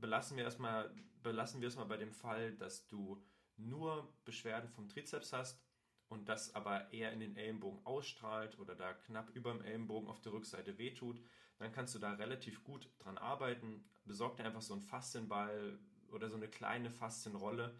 belassen 0.00 0.36
wir 0.36 0.44
erstmal, 0.44 0.90
belassen 1.22 1.60
wir 1.60 1.68
es 1.68 1.76
mal 1.76 1.84
bei 1.84 1.96
dem 1.96 2.12
Fall, 2.12 2.52
dass 2.52 2.86
du 2.86 3.22
nur 3.56 4.12
Beschwerden 4.24 4.68
vom 4.68 4.88
Trizeps 4.88 5.32
hast 5.32 5.60
und 6.08 6.28
das 6.28 6.54
aber 6.54 6.92
eher 6.92 7.12
in 7.12 7.20
den 7.20 7.36
Ellenbogen 7.36 7.84
ausstrahlt 7.84 8.58
oder 8.58 8.74
da 8.74 8.94
knapp 8.94 9.30
über 9.34 9.52
dem 9.52 9.62
Ellenbogen 9.62 10.08
auf 10.08 10.20
der 10.20 10.32
Rückseite 10.32 10.78
wehtut, 10.78 11.20
dann 11.58 11.72
kannst 11.72 11.94
du 11.94 11.98
da 11.98 12.12
relativ 12.12 12.62
gut 12.62 12.90
dran 12.98 13.18
arbeiten. 13.18 13.84
Besorg 14.04 14.36
dir 14.36 14.44
einfach 14.44 14.62
so 14.62 14.74
einen 14.74 14.82
Faszienball 14.82 15.78
oder 16.10 16.30
so 16.30 16.36
eine 16.36 16.48
kleine 16.48 16.90
Faszienrolle. 16.90 17.76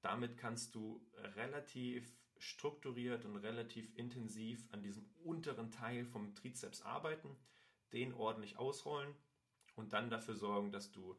Damit 0.00 0.38
kannst 0.38 0.74
du 0.74 1.06
relativ 1.36 2.16
strukturiert 2.38 3.26
und 3.26 3.36
relativ 3.36 3.94
intensiv 3.94 4.66
an 4.72 4.82
diesem 4.82 5.04
unteren 5.22 5.70
Teil 5.70 6.06
vom 6.06 6.34
Trizeps 6.34 6.82
arbeiten, 6.82 7.36
den 7.92 8.14
ordentlich 8.14 8.58
ausrollen 8.58 9.14
und 9.76 9.92
dann 9.92 10.10
dafür 10.10 10.34
sorgen, 10.34 10.72
dass 10.72 10.90
du 10.90 11.16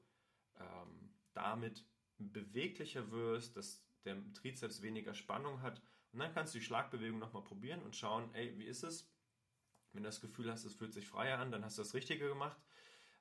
ähm, 0.60 1.14
damit 1.34 1.86
beweglicher 2.18 3.12
wirst, 3.12 3.58
dass 3.58 3.84
der 4.06 4.18
Trizeps 4.34 4.82
weniger 4.82 5.14
Spannung 5.14 5.62
hat. 5.62 5.82
Und 6.12 6.20
dann 6.20 6.34
kannst 6.34 6.54
du 6.54 6.60
die 6.60 6.66
Schlagbewegung 6.66 7.20
nochmal 7.20 7.44
probieren 7.44 7.82
und 7.84 7.96
schauen, 7.96 8.34
ey, 8.34 8.58
wie 8.58 8.66
ist 8.66 8.84
es? 8.84 9.10
Wenn 9.94 10.04
du 10.04 10.10
das 10.10 10.22
Gefühl 10.22 10.52
hast, 10.52 10.66
es 10.66 10.76
fühlt 10.76 10.94
sich 10.94 11.08
freier 11.08 11.40
an, 11.40 11.52
dann 11.52 11.64
hast 11.64 11.78
du 11.78 11.82
das 11.82 11.94
Richtige 11.94 12.28
gemacht. 12.28 12.58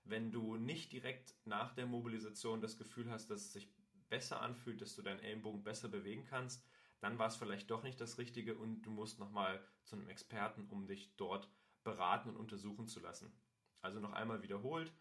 Wenn 0.04 0.32
du 0.32 0.56
nicht 0.56 0.92
direkt 0.92 1.34
nach 1.44 1.74
der 1.74 1.86
Mobilisation 1.86 2.60
das 2.60 2.78
Gefühl 2.78 3.10
hast, 3.10 3.30
dass 3.30 3.42
es 3.42 3.52
sich 3.52 3.68
besser 4.08 4.40
anfühlt, 4.40 4.80
dass 4.80 4.96
du 4.96 5.02
deinen 5.02 5.20
Ellenbogen 5.20 5.62
besser 5.62 5.88
bewegen 5.88 6.24
kannst, 6.24 6.64
dann 7.00 7.18
war 7.18 7.28
es 7.28 7.36
vielleicht 7.36 7.70
doch 7.70 7.82
nicht 7.82 8.00
das 8.00 8.18
Richtige 8.18 8.56
und 8.56 8.82
du 8.82 8.90
musst 8.90 9.18
nochmal 9.18 9.64
zu 9.84 9.96
einem 9.96 10.08
Experten, 10.08 10.68
um 10.68 10.86
dich 10.86 11.14
dort 11.16 11.48
beraten 11.82 12.30
und 12.30 12.36
untersuchen 12.36 12.88
zu 12.88 13.00
lassen. 13.00 13.32
Also 13.80 14.00
noch 14.00 14.12
einmal 14.12 14.42
wiederholt, 14.42 14.92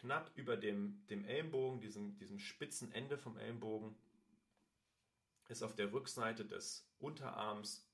knapp 0.00 0.30
über 0.34 0.56
dem, 0.56 1.06
dem 1.08 1.24
Ellenbogen, 1.24 1.80
diesem, 1.80 2.16
diesem 2.16 2.38
spitzen 2.38 2.90
Ende 2.92 3.18
vom 3.18 3.36
Ellenbogen, 3.36 3.94
ist 5.48 5.62
auf 5.62 5.74
der 5.74 5.92
Rückseite 5.92 6.44
des 6.44 6.88
Unterarms 6.98 7.86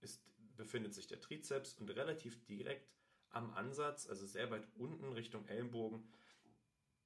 ist, 0.00 0.22
befindet 0.56 0.94
sich 0.94 1.06
der 1.06 1.20
Trizeps 1.20 1.74
und 1.74 1.90
relativ 1.90 2.44
direkt 2.46 2.90
am 3.30 3.52
Ansatz, 3.52 4.08
also 4.08 4.26
sehr 4.26 4.50
weit 4.50 4.66
unten 4.76 5.12
Richtung 5.12 5.46
Ellenbogen, 5.46 6.10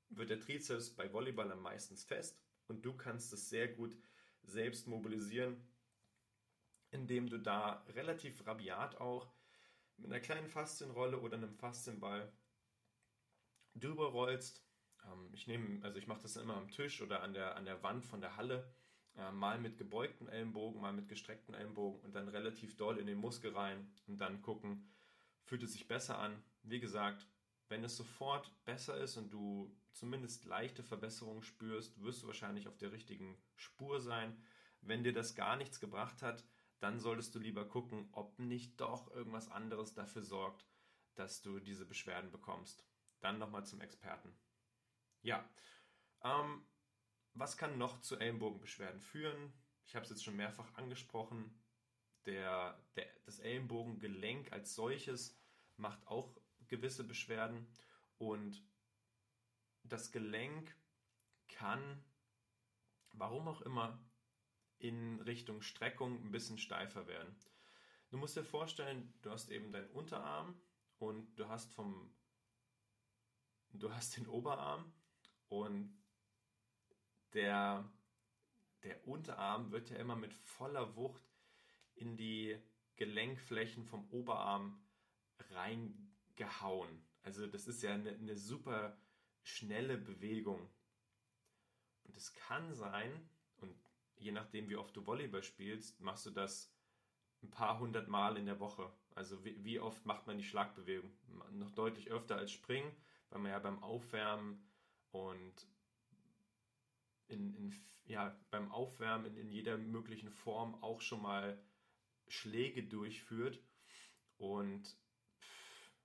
wird 0.09 0.31
der 0.31 0.41
Trizeps 0.41 0.91
bei 0.91 1.13
Volleyballern 1.13 1.61
meistens 1.61 2.05
fest 2.05 2.41
und 2.69 2.85
du 2.85 2.97
kannst 2.97 3.33
es 3.33 3.51
sehr 3.51 3.69
gut 3.69 3.97
selbst 4.45 4.87
mobilisieren, 4.87 5.57
indem 6.91 7.29
du 7.29 7.39
da 7.39 7.85
relativ 7.89 8.47
rabiat 8.47 9.01
auch 9.01 9.31
mit 9.97 10.07
einer 10.07 10.21
kleinen 10.21 10.49
Faszienrolle 10.49 11.21
oder 11.21 11.37
einem 11.37 11.55
Faszienball 11.55 12.33
drüber 13.75 14.07
rollst. 14.07 14.65
Ähm, 15.05 15.31
ich 15.33 15.47
nehme, 15.47 15.83
also 15.85 15.99
ich 15.99 16.07
mache 16.07 16.23
das 16.23 16.37
immer 16.37 16.57
am 16.57 16.71
Tisch 16.71 17.03
oder 17.03 17.23
an 17.23 17.35
der, 17.35 17.57
an 17.57 17.65
der 17.65 17.83
Wand 17.83 18.05
von 18.05 18.21
der 18.21 18.37
Halle, 18.37 18.73
äh, 19.17 19.31
mal 19.33 19.59
mit 19.59 19.77
gebeugten 19.79 20.29
Ellenbogen, 20.29 20.81
mal 20.81 20.93
mit 20.93 21.09
gestreckten 21.09 21.55
Ellenbogen 21.55 22.01
und 22.01 22.15
dann 22.15 22.29
relativ 22.29 22.77
doll 22.77 22.99
in 22.99 23.07
den 23.07 23.19
Muskel 23.19 23.55
rein 23.55 23.93
und 24.07 24.19
dann 24.19 24.43
gucken, 24.43 24.91
fühlt 25.45 25.63
es 25.63 25.73
sich 25.73 25.89
besser 25.89 26.19
an. 26.19 26.43
Wie 26.63 26.81
gesagt, 26.81 27.27
wenn 27.69 27.85
es 27.85 27.97
sofort 27.97 28.53
besser 28.65 28.97
ist 28.99 29.17
und 29.17 29.33
du 29.33 29.75
zumindest 29.93 30.45
leichte 30.45 30.83
Verbesserungen 30.83 31.43
spürst, 31.43 32.03
wirst 32.03 32.23
du 32.23 32.27
wahrscheinlich 32.27 32.69
auf 32.69 32.77
der 32.79 32.93
richtigen 32.93 33.37
Spur 33.57 34.01
sein. 34.01 34.43
Wenn 34.81 35.05
dir 35.05 35.13
das 35.13 35.35
gar 35.35 35.57
nichts 35.57 35.81
gebracht 35.81 36.23
hat, 36.23 36.45
dann 36.81 36.99
solltest 36.99 37.35
du 37.35 37.39
lieber 37.39 37.65
gucken, 37.69 38.09
ob 38.13 38.39
nicht 38.39 38.81
doch 38.81 39.11
irgendwas 39.15 39.49
anderes 39.49 39.95
dafür 39.95 40.23
sorgt, 40.23 40.67
dass 41.15 41.43
du 41.43 41.61
diese 41.61 41.87
Beschwerden 41.87 42.31
bekommst. 42.31 42.85
Dann 43.23 43.39
nochmal 43.39 43.65
zum 43.65 43.81
Experten. 43.81 44.37
Ja, 45.23 45.49
ähm, 46.23 46.67
was 47.35 47.57
kann 47.57 47.79
noch 47.79 48.01
zu 48.01 48.19
Ellenbogenbeschwerden 48.19 49.01
führen? 49.01 49.53
Ich 49.85 49.95
habe 49.95 50.05
es 50.05 50.11
jetzt 50.11 50.25
schon 50.25 50.37
mehrfach 50.37 50.75
angesprochen. 50.75 51.59
Der, 52.27 52.79
der, 52.97 53.07
das 53.25 53.39
Ellenbogengelenk 53.39 54.53
als 54.53 54.75
solches 54.75 55.41
macht 55.77 56.07
auch 56.07 56.37
gewisse 56.69 57.05
Beschwerden 57.05 57.67
und 58.19 58.63
das 59.85 60.13
Gelenk 60.13 60.77
kann, 61.49 62.05
warum 63.13 63.49
auch 63.49 63.63
immer, 63.63 63.99
in 64.79 65.21
Richtung 65.21 65.63
Streckung 65.63 66.25
ein 66.25 66.33
bisschen 66.33 66.59
steifer 66.59 67.07
werden. 67.07 67.37
Du 68.11 68.19
musst 68.19 68.37
dir 68.37 68.45
vorstellen, 68.45 69.15
du 69.23 69.31
hast 69.31 69.51
eben 69.51 69.73
deinen 69.73 69.91
Unterarm 69.91 70.61
und 70.99 71.35
du 71.37 71.49
hast 71.49 71.73
vom 71.73 72.13
du 73.73 73.93
hast 73.93 74.17
den 74.17 74.27
Oberarm 74.27 74.93
und 75.49 75.97
der 77.35 77.85
der 78.83 79.07
Unterarm 79.07 79.71
wird 79.71 79.91
ja 79.91 79.97
immer 79.97 80.17
mit 80.17 80.35
voller 80.35 80.97
Wucht 80.97 81.23
in 81.95 82.17
die 82.17 82.59
Gelenkflächen 82.97 83.85
vom 83.85 84.09
Oberarm 84.11 84.83
rein 85.51 86.13
gehauen. 86.37 87.05
Also 87.23 87.47
das 87.47 87.69
ist 87.69 87.83
ja 87.83 87.95
eine, 87.95 88.11
eine 88.11 88.37
super 88.37 88.97
schnelle 89.43 89.97
Bewegung. 89.97 90.69
Und 92.05 92.17
es 92.17 92.35
kann 92.35 92.75
sein, 92.75 93.29
und 93.59 93.77
je 94.17 94.33
nachdem, 94.33 94.69
wie 94.69 94.77
oft 94.77 94.97
du 94.97 95.07
Volleyball 95.07 95.43
spielst, 95.43 96.01
machst 96.01 96.27
du 96.27 96.31
das 96.31 96.73
ein 97.43 97.51
paar 97.51 97.79
hundert 97.79 98.09
Mal 98.09 98.37
in 98.37 98.47
der 98.47 98.61
Woche. 98.61 98.93
Also 99.15 99.45
wie, 99.45 99.63
wie 99.65 99.81
oft 99.81 100.05
macht 100.07 100.27
man 100.27 100.39
die 100.39 100.45
Schlagbewegung? 100.45 101.13
Noch 101.53 101.71
deutlich 101.71 102.11
öfter 102.11 102.37
als 102.37 102.53
Springen, 102.53 102.95
weil 103.33 103.41
man 103.41 103.51
ja 103.51 103.59
beim 103.59 103.83
Aufwärmen 103.83 104.63
und 105.11 105.67
in, 107.29 107.55
in, 107.55 107.75
ja, 108.05 108.39
beim 108.51 108.71
Aufwärmen 108.71 109.27
in, 109.27 109.37
in 109.37 109.51
jeder 109.51 109.79
möglichen 109.79 110.31
Form 110.31 110.75
auch 110.83 111.01
schon 111.01 111.23
mal 111.23 111.59
Schläge 112.29 112.85
durchführt. 112.85 113.59
Und 114.37 114.97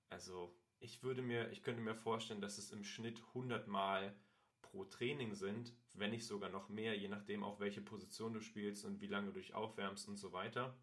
also 0.09 0.57
ich 0.79 1.03
würde 1.03 1.21
mir, 1.21 1.51
ich 1.51 1.63
könnte 1.63 1.81
mir 1.81 1.95
vorstellen, 1.95 2.41
dass 2.41 2.57
es 2.57 2.71
im 2.71 2.85
Schnitt 2.85 3.21
100 3.29 3.67
Mal 3.67 4.15
pro 4.61 4.85
Training 4.85 5.35
sind, 5.35 5.73
wenn 5.93 6.11
nicht 6.11 6.25
sogar 6.25 6.49
noch 6.49 6.69
mehr, 6.69 6.97
je 6.97 7.09
nachdem 7.09 7.43
auch 7.43 7.59
welche 7.59 7.81
Position 7.81 8.33
du 8.33 8.39
spielst 8.39 8.85
und 8.85 9.01
wie 9.01 9.07
lange 9.07 9.27
du 9.27 9.39
dich 9.39 9.53
aufwärmst 9.53 10.07
und 10.07 10.17
so 10.17 10.31
weiter. 10.31 10.77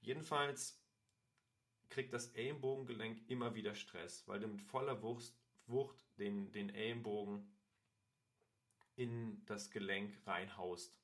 Jedenfalls 0.00 0.80
kriegt 1.88 2.12
das 2.12 2.28
Ellenbogengelenk 2.28 3.28
immer 3.28 3.54
wieder 3.54 3.74
Stress, 3.74 4.28
weil 4.28 4.40
du 4.40 4.46
mit 4.46 4.62
voller 4.62 5.02
Wucht, 5.02 5.37
Wucht 5.68 5.96
den, 6.18 6.52
den 6.52 6.70
Ellenbogen 6.70 7.54
in 8.96 9.44
das 9.46 9.70
Gelenk 9.70 10.18
reinhaust. 10.26 10.98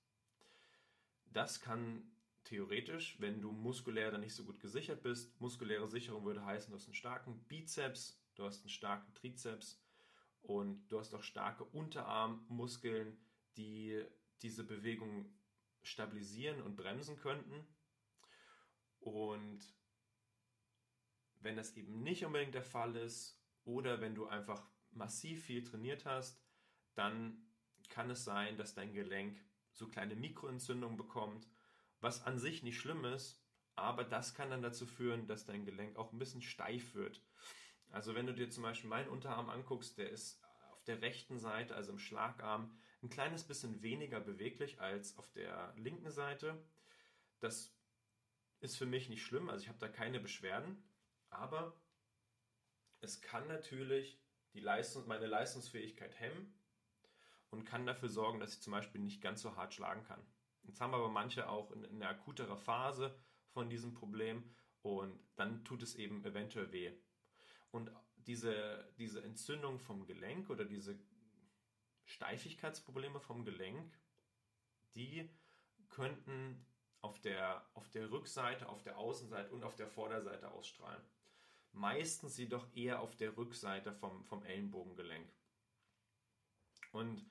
Das 1.26 1.61
kann 1.61 2.11
theoretisch, 2.44 3.21
wenn 3.21 3.40
du 3.40 3.52
muskulär 3.52 4.11
dann 4.11 4.21
nicht 4.21 4.35
so 4.35 4.44
gut 4.44 4.61
gesichert 4.61 5.02
bist, 5.02 5.40
muskuläre 5.40 5.88
Sicherung 5.88 6.25
würde 6.25 6.44
heißen, 6.44 6.71
du 6.71 6.76
hast 6.76 6.87
einen 6.87 6.94
starken 6.94 7.38
Bizeps, 7.44 8.21
du 8.35 8.44
hast 8.44 8.61
einen 8.61 8.71
starken 8.71 9.14
Trizeps 9.14 9.83
und 10.42 10.87
du 10.88 10.99
hast 10.99 11.14
auch 11.14 11.23
starke 11.23 11.64
Unterarmmuskeln, 11.64 13.16
die 13.56 14.04
diese 14.42 14.64
Bewegung 14.64 15.33
stabilisieren 15.83 16.61
und 16.62 16.76
bremsen 16.76 17.16
könnten. 17.16 17.66
Und 19.00 19.61
wenn 21.40 21.56
das 21.56 21.76
eben 21.76 22.02
nicht 22.02 22.25
unbedingt 22.25 22.54
der 22.54 22.64
Fall 22.64 22.97
ist 22.97 23.43
oder 23.64 24.00
wenn 24.00 24.14
du 24.14 24.26
einfach 24.26 24.71
massiv 24.90 25.44
viel 25.44 25.64
trainiert 25.64 26.04
hast, 26.04 26.42
dann 26.94 27.47
kann 27.88 28.11
es 28.11 28.25
sein, 28.25 28.56
dass 28.56 28.75
dein 28.75 28.92
Gelenk 28.92 29.38
so 29.73 29.88
kleine 29.88 30.14
Mikroentzündungen 30.14 30.97
bekommt 30.97 31.49
was 32.04 32.23
an 32.25 32.38
sich 32.38 32.62
nicht 32.62 32.78
schlimm 32.78 33.04
ist, 33.06 33.42
aber 33.76 34.04
das 34.04 34.35
kann 34.35 34.50
dann 34.50 34.62
dazu 34.62 34.87
führen, 34.87 35.26
dass 35.26 35.47
dein 35.47 35.64
Gelenk 35.64 35.97
auch 35.97 36.12
ein 36.12 36.18
bisschen 36.18 36.42
steif 36.42 36.94
wird. 36.94 37.21
Also 37.90 38.14
wenn 38.14 38.26
du 38.26 38.35
dir 38.35 38.50
zum 38.50 38.62
Beispiel 38.62 38.90
meinen 38.90 39.09
Unterarm 39.09 39.49
anguckst, 39.49 39.97
der 39.97 40.11
ist 40.11 40.40
auf 40.71 40.85
der 40.85 41.00
rechten 41.00 41.38
Seite, 41.38 41.75
also 41.75 41.92
im 41.92 41.99
Schlagarm, 41.99 42.78
ein 43.02 43.09
kleines 43.09 43.44
bisschen 43.44 43.83
weniger 43.83 44.21
beweglich 44.21 44.80
als 44.80 45.16
auf 45.16 45.30
der 45.33 45.73
linken 45.76 46.11
Seite. 46.11 46.62
Das 47.40 47.75
ist 48.61 48.76
für 48.76 48.87
mich 48.87 49.09
nicht 49.09 49.23
schlimm, 49.23 49.49
also 49.49 49.62
ich 49.62 49.68
habe 49.68 49.78
da 49.78 49.88
keine 49.88 50.21
Beschwerden, 50.21 50.85
aber 51.30 51.75
es 53.04 53.20
kann 53.20 53.46
natürlich 53.46 54.18
die 54.54 54.61
Leistung, 54.61 55.06
meine 55.06 55.26
Leistungsfähigkeit 55.26 56.18
hemmen 56.18 56.54
und 57.50 57.64
kann 57.64 57.87
dafür 57.87 58.08
sorgen, 58.08 58.40
dass 58.40 58.54
ich 58.54 58.62
zum 58.62 58.73
Beispiel 58.73 59.00
nicht 59.00 59.20
ganz 59.20 59.42
so 59.42 59.56
hart 59.56 59.75
schlagen 59.75 60.04
kann. 60.04 60.25
Jetzt 60.62 60.80
haben 60.80 60.94
aber 60.94 61.11
manche 61.11 61.49
auch 61.49 61.70
in, 61.73 61.84
in 61.84 62.02
einer 62.02 62.11
akutere 62.11 62.56
Phase 62.56 63.14
von 63.50 63.68
diesem 63.68 63.92
Problem 63.94 64.54
und 64.82 65.20
dann 65.37 65.64
tut 65.64 65.82
es 65.82 65.94
eben 65.94 66.25
eventuell 66.25 66.73
weh. 66.73 66.92
Und 67.70 67.90
diese, 68.16 68.92
diese 68.99 69.23
Entzündung 69.23 69.78
vom 69.78 70.06
Gelenk 70.06 70.49
oder 70.50 70.64
diese 70.64 70.99
Steifigkeitsprobleme 72.04 73.20
vom 73.20 73.44
Gelenk, 73.44 73.99
die 74.94 75.28
könnten 75.90 76.66
auf 77.00 77.20
der, 77.20 77.66
auf 77.75 77.90
der 77.90 78.11
Rückseite, 78.11 78.68
auf 78.68 78.82
der 78.82 78.96
Außenseite 78.96 79.50
und 79.52 79.64
auf 79.64 79.76
der 79.76 79.88
Vorderseite 79.88 80.50
ausstrahlen. 80.50 81.02
Meistens 81.75 82.38
jedoch 82.38 82.66
eher 82.75 83.00
auf 83.00 83.16
der 83.16 83.37
Rückseite 83.37 83.93
vom, 83.93 84.25
vom 84.25 84.43
Ellenbogengelenk. 84.45 85.28
Und 86.93 87.26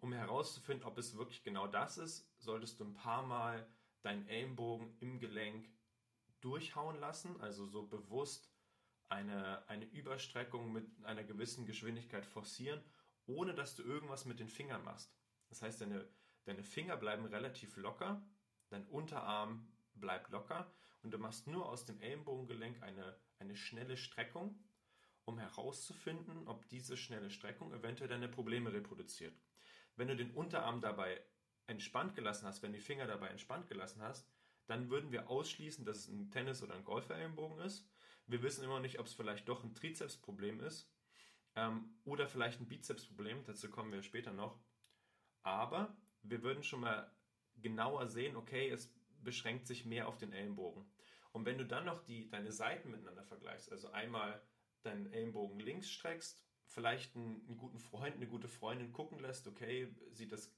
um 0.00 0.12
herauszufinden, 0.12 0.86
ob 0.86 0.98
es 0.98 1.16
wirklich 1.16 1.42
genau 1.42 1.66
das 1.66 1.98
ist, 1.98 2.28
solltest 2.38 2.80
du 2.80 2.84
ein 2.84 2.94
paar 2.94 3.22
Mal 3.22 3.68
deinen 4.02 4.26
Ellenbogen 4.28 4.96
im 5.00 5.18
Gelenk 5.18 5.68
durchhauen 6.40 6.98
lassen, 6.98 7.40
also 7.40 7.66
so 7.66 7.86
bewusst 7.86 8.50
eine, 9.08 9.68
eine 9.68 9.84
Überstreckung 9.84 10.72
mit 10.72 10.86
einer 11.04 11.24
gewissen 11.24 11.66
Geschwindigkeit 11.66 12.24
forcieren, 12.24 12.82
ohne 13.26 13.54
dass 13.54 13.74
du 13.74 13.82
irgendwas 13.82 14.24
mit 14.24 14.38
den 14.38 14.48
Fingern 14.48 14.84
machst. 14.84 15.14
Das 15.48 15.62
heißt, 15.62 15.80
deine, 15.80 16.08
deine 16.44 16.62
Finger 16.62 16.96
bleiben 16.96 17.26
relativ 17.26 17.76
locker, 17.76 18.22
dein 18.68 18.86
Unterarm 18.86 19.68
bleibt 19.94 20.30
locker 20.30 20.70
und 21.06 21.12
du 21.12 21.18
machst 21.18 21.46
nur 21.46 21.68
aus 21.68 21.84
dem 21.84 22.00
Ellenbogengelenk 22.00 22.82
eine, 22.82 23.16
eine 23.38 23.54
schnelle 23.54 23.96
Streckung, 23.96 24.58
um 25.24 25.38
herauszufinden, 25.38 26.48
ob 26.48 26.68
diese 26.68 26.96
schnelle 26.96 27.30
Streckung 27.30 27.72
eventuell 27.72 28.08
deine 28.08 28.28
Probleme 28.28 28.72
reproduziert. 28.72 29.32
Wenn 29.94 30.08
du 30.08 30.16
den 30.16 30.32
Unterarm 30.32 30.80
dabei 30.80 31.22
entspannt 31.68 32.16
gelassen 32.16 32.44
hast, 32.44 32.64
wenn 32.64 32.72
die 32.72 32.80
Finger 32.80 33.06
dabei 33.06 33.28
entspannt 33.28 33.68
gelassen 33.68 34.02
hast, 34.02 34.28
dann 34.66 34.90
würden 34.90 35.12
wir 35.12 35.30
ausschließen, 35.30 35.84
dass 35.84 35.98
es 35.98 36.08
ein 36.08 36.32
Tennis- 36.32 36.64
oder 36.64 36.74
ein 36.74 36.82
Golferellenbogen 36.82 37.60
ist. 37.60 37.88
Wir 38.26 38.42
wissen 38.42 38.64
immer 38.64 38.80
nicht, 38.80 38.98
ob 38.98 39.06
es 39.06 39.14
vielleicht 39.14 39.48
doch 39.48 39.62
ein 39.62 39.76
Trizepsproblem 39.76 40.58
ist 40.58 40.90
ähm, 41.54 42.00
oder 42.04 42.26
vielleicht 42.26 42.60
ein 42.60 42.66
Bizepsproblem. 42.66 43.44
Dazu 43.44 43.70
kommen 43.70 43.92
wir 43.92 44.02
später 44.02 44.32
noch. 44.32 44.58
Aber 45.44 45.96
wir 46.22 46.42
würden 46.42 46.64
schon 46.64 46.80
mal 46.80 47.08
genauer 47.54 48.08
sehen, 48.08 48.34
okay, 48.34 48.68
es 48.70 48.92
beschränkt 49.22 49.66
sich 49.66 49.84
mehr 49.84 50.08
auf 50.08 50.18
den 50.18 50.32
Ellenbogen. 50.32 50.84
Und 51.32 51.44
wenn 51.44 51.58
du 51.58 51.66
dann 51.66 51.84
noch 51.84 52.02
die, 52.04 52.28
deine 52.28 52.52
Seiten 52.52 52.90
miteinander 52.90 53.24
vergleichst, 53.24 53.70
also 53.70 53.90
einmal 53.90 54.40
deinen 54.82 55.12
Ellenbogen 55.12 55.60
links 55.60 55.90
streckst, 55.90 56.42
vielleicht 56.66 57.14
einen, 57.16 57.46
einen 57.46 57.56
guten 57.56 57.78
Freund, 57.78 58.16
eine 58.16 58.26
gute 58.26 58.48
Freundin 58.48 58.92
gucken 58.92 59.18
lässt, 59.18 59.46
okay, 59.46 59.94
sieht 60.12 60.32
das 60.32 60.54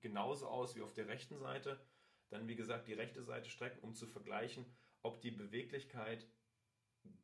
genauso 0.00 0.48
aus 0.48 0.74
wie 0.74 0.82
auf 0.82 0.92
der 0.92 1.08
rechten 1.08 1.38
Seite, 1.38 1.84
dann 2.28 2.48
wie 2.48 2.56
gesagt 2.56 2.88
die 2.88 2.94
rechte 2.94 3.22
Seite 3.22 3.50
strecken, 3.50 3.80
um 3.80 3.94
zu 3.94 4.06
vergleichen, 4.06 4.64
ob 5.02 5.20
die 5.20 5.30
Beweglichkeit 5.30 6.26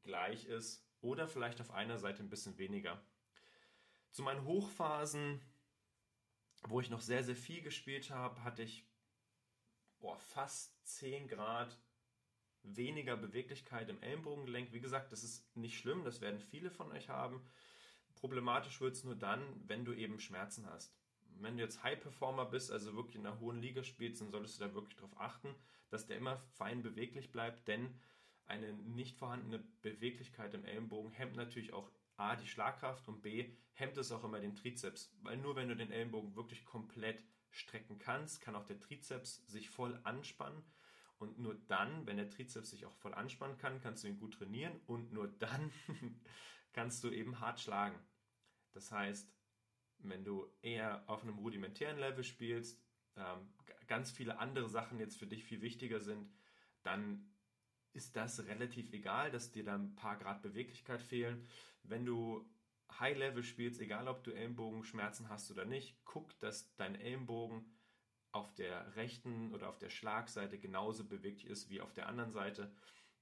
gleich 0.02 0.46
ist 0.46 0.86
oder 1.00 1.28
vielleicht 1.28 1.60
auf 1.60 1.70
einer 1.70 1.98
Seite 1.98 2.22
ein 2.22 2.30
bisschen 2.30 2.58
weniger. 2.58 3.02
Zu 4.10 4.22
meinen 4.22 4.44
Hochphasen, 4.44 5.40
wo 6.66 6.80
ich 6.80 6.90
noch 6.90 7.00
sehr, 7.00 7.22
sehr 7.22 7.36
viel 7.36 7.62
gespielt 7.62 8.10
habe, 8.10 8.42
hatte 8.42 8.62
ich 8.62 8.87
boah, 10.00 10.18
fast 10.18 10.86
10 10.86 11.28
Grad 11.28 11.78
weniger 12.62 13.16
Beweglichkeit 13.16 13.88
im 13.88 14.02
Ellenbogengelenk. 14.02 14.72
Wie 14.72 14.80
gesagt, 14.80 15.12
das 15.12 15.22
ist 15.22 15.56
nicht 15.56 15.78
schlimm, 15.78 16.04
das 16.04 16.20
werden 16.20 16.40
viele 16.40 16.70
von 16.70 16.90
euch 16.92 17.08
haben. 17.08 17.40
Problematisch 18.14 18.80
wird 18.80 18.94
es 18.94 19.04
nur 19.04 19.14
dann, 19.14 19.42
wenn 19.66 19.84
du 19.84 19.92
eben 19.92 20.20
Schmerzen 20.20 20.66
hast. 20.66 20.94
Wenn 21.40 21.56
du 21.56 21.62
jetzt 21.62 21.82
High 21.84 22.00
Performer 22.00 22.46
bist, 22.46 22.72
also 22.72 22.96
wirklich 22.96 23.16
in 23.16 23.26
einer 23.26 23.38
hohen 23.38 23.60
Liga 23.60 23.84
spielst, 23.84 24.20
dann 24.20 24.30
solltest 24.30 24.60
du 24.60 24.64
da 24.64 24.74
wirklich 24.74 24.96
darauf 24.96 25.20
achten, 25.20 25.54
dass 25.88 26.06
der 26.06 26.16
immer 26.16 26.36
fein 26.36 26.82
beweglich 26.82 27.30
bleibt, 27.30 27.68
denn 27.68 27.94
eine 28.46 28.72
nicht 28.72 29.16
vorhandene 29.16 29.62
Beweglichkeit 29.82 30.54
im 30.54 30.64
Ellenbogen 30.64 31.12
hemmt 31.12 31.36
natürlich 31.36 31.72
auch 31.72 31.90
A, 32.16 32.34
die 32.34 32.48
Schlagkraft 32.48 33.06
und 33.06 33.22
B, 33.22 33.52
hemmt 33.74 33.96
es 33.98 34.10
auch 34.10 34.24
immer 34.24 34.40
den 34.40 34.56
Trizeps. 34.56 35.14
Weil 35.22 35.36
nur 35.36 35.54
wenn 35.54 35.68
du 35.68 35.76
den 35.76 35.92
Ellenbogen 35.92 36.34
wirklich 36.34 36.64
komplett 36.64 37.22
strecken 37.50 37.98
kannst, 37.98 38.40
kann 38.40 38.54
auch 38.54 38.64
der 38.64 38.80
Trizeps 38.80 39.46
sich 39.46 39.70
voll 39.70 39.98
anspannen. 40.04 40.62
Und 41.18 41.38
nur 41.38 41.54
dann, 41.66 42.06
wenn 42.06 42.16
der 42.16 42.30
Trizeps 42.30 42.70
sich 42.70 42.86
auch 42.86 42.94
voll 42.94 43.14
anspannen 43.14 43.58
kann, 43.58 43.80
kannst 43.80 44.04
du 44.04 44.08
ihn 44.08 44.18
gut 44.18 44.34
trainieren 44.34 44.80
und 44.86 45.12
nur 45.12 45.28
dann 45.28 45.72
kannst 46.72 47.02
du 47.02 47.10
eben 47.10 47.40
hart 47.40 47.60
schlagen. 47.60 47.98
Das 48.72 48.92
heißt, 48.92 49.32
wenn 49.98 50.24
du 50.24 50.46
eher 50.62 51.02
auf 51.08 51.22
einem 51.22 51.38
rudimentären 51.38 51.98
Level 51.98 52.22
spielst, 52.22 52.80
ähm, 53.16 53.52
ganz 53.88 54.10
viele 54.12 54.38
andere 54.38 54.68
Sachen 54.68 55.00
jetzt 55.00 55.18
für 55.18 55.26
dich 55.26 55.44
viel 55.44 55.60
wichtiger 55.60 56.00
sind, 56.00 56.30
dann 56.82 57.28
ist 57.92 58.14
das 58.14 58.46
relativ 58.46 58.92
egal, 58.92 59.30
dass 59.32 59.50
dir 59.50 59.64
da 59.64 59.74
ein 59.74 59.96
paar 59.96 60.16
Grad 60.18 60.42
Beweglichkeit 60.42 61.02
fehlen. 61.02 61.48
Wenn 61.82 62.04
du 62.04 62.48
High 62.98 63.16
Level 63.16 63.42
spielst, 63.42 63.80
egal 63.80 64.08
ob 64.08 64.24
du 64.24 64.32
Ellenbogenschmerzen 64.32 65.28
hast 65.28 65.50
oder 65.50 65.64
nicht, 65.64 65.96
guck, 66.04 66.38
dass 66.40 66.74
dein 66.76 66.94
Ellenbogen 66.94 67.64
auf 68.32 68.54
der 68.54 68.94
rechten 68.96 69.52
oder 69.54 69.68
auf 69.68 69.78
der 69.78 69.90
Schlagseite 69.90 70.58
genauso 70.58 71.04
beweglich 71.04 71.46
ist 71.46 71.68
wie 71.70 71.80
auf 71.80 71.92
der 71.92 72.08
anderen 72.08 72.30
Seite, 72.32 72.74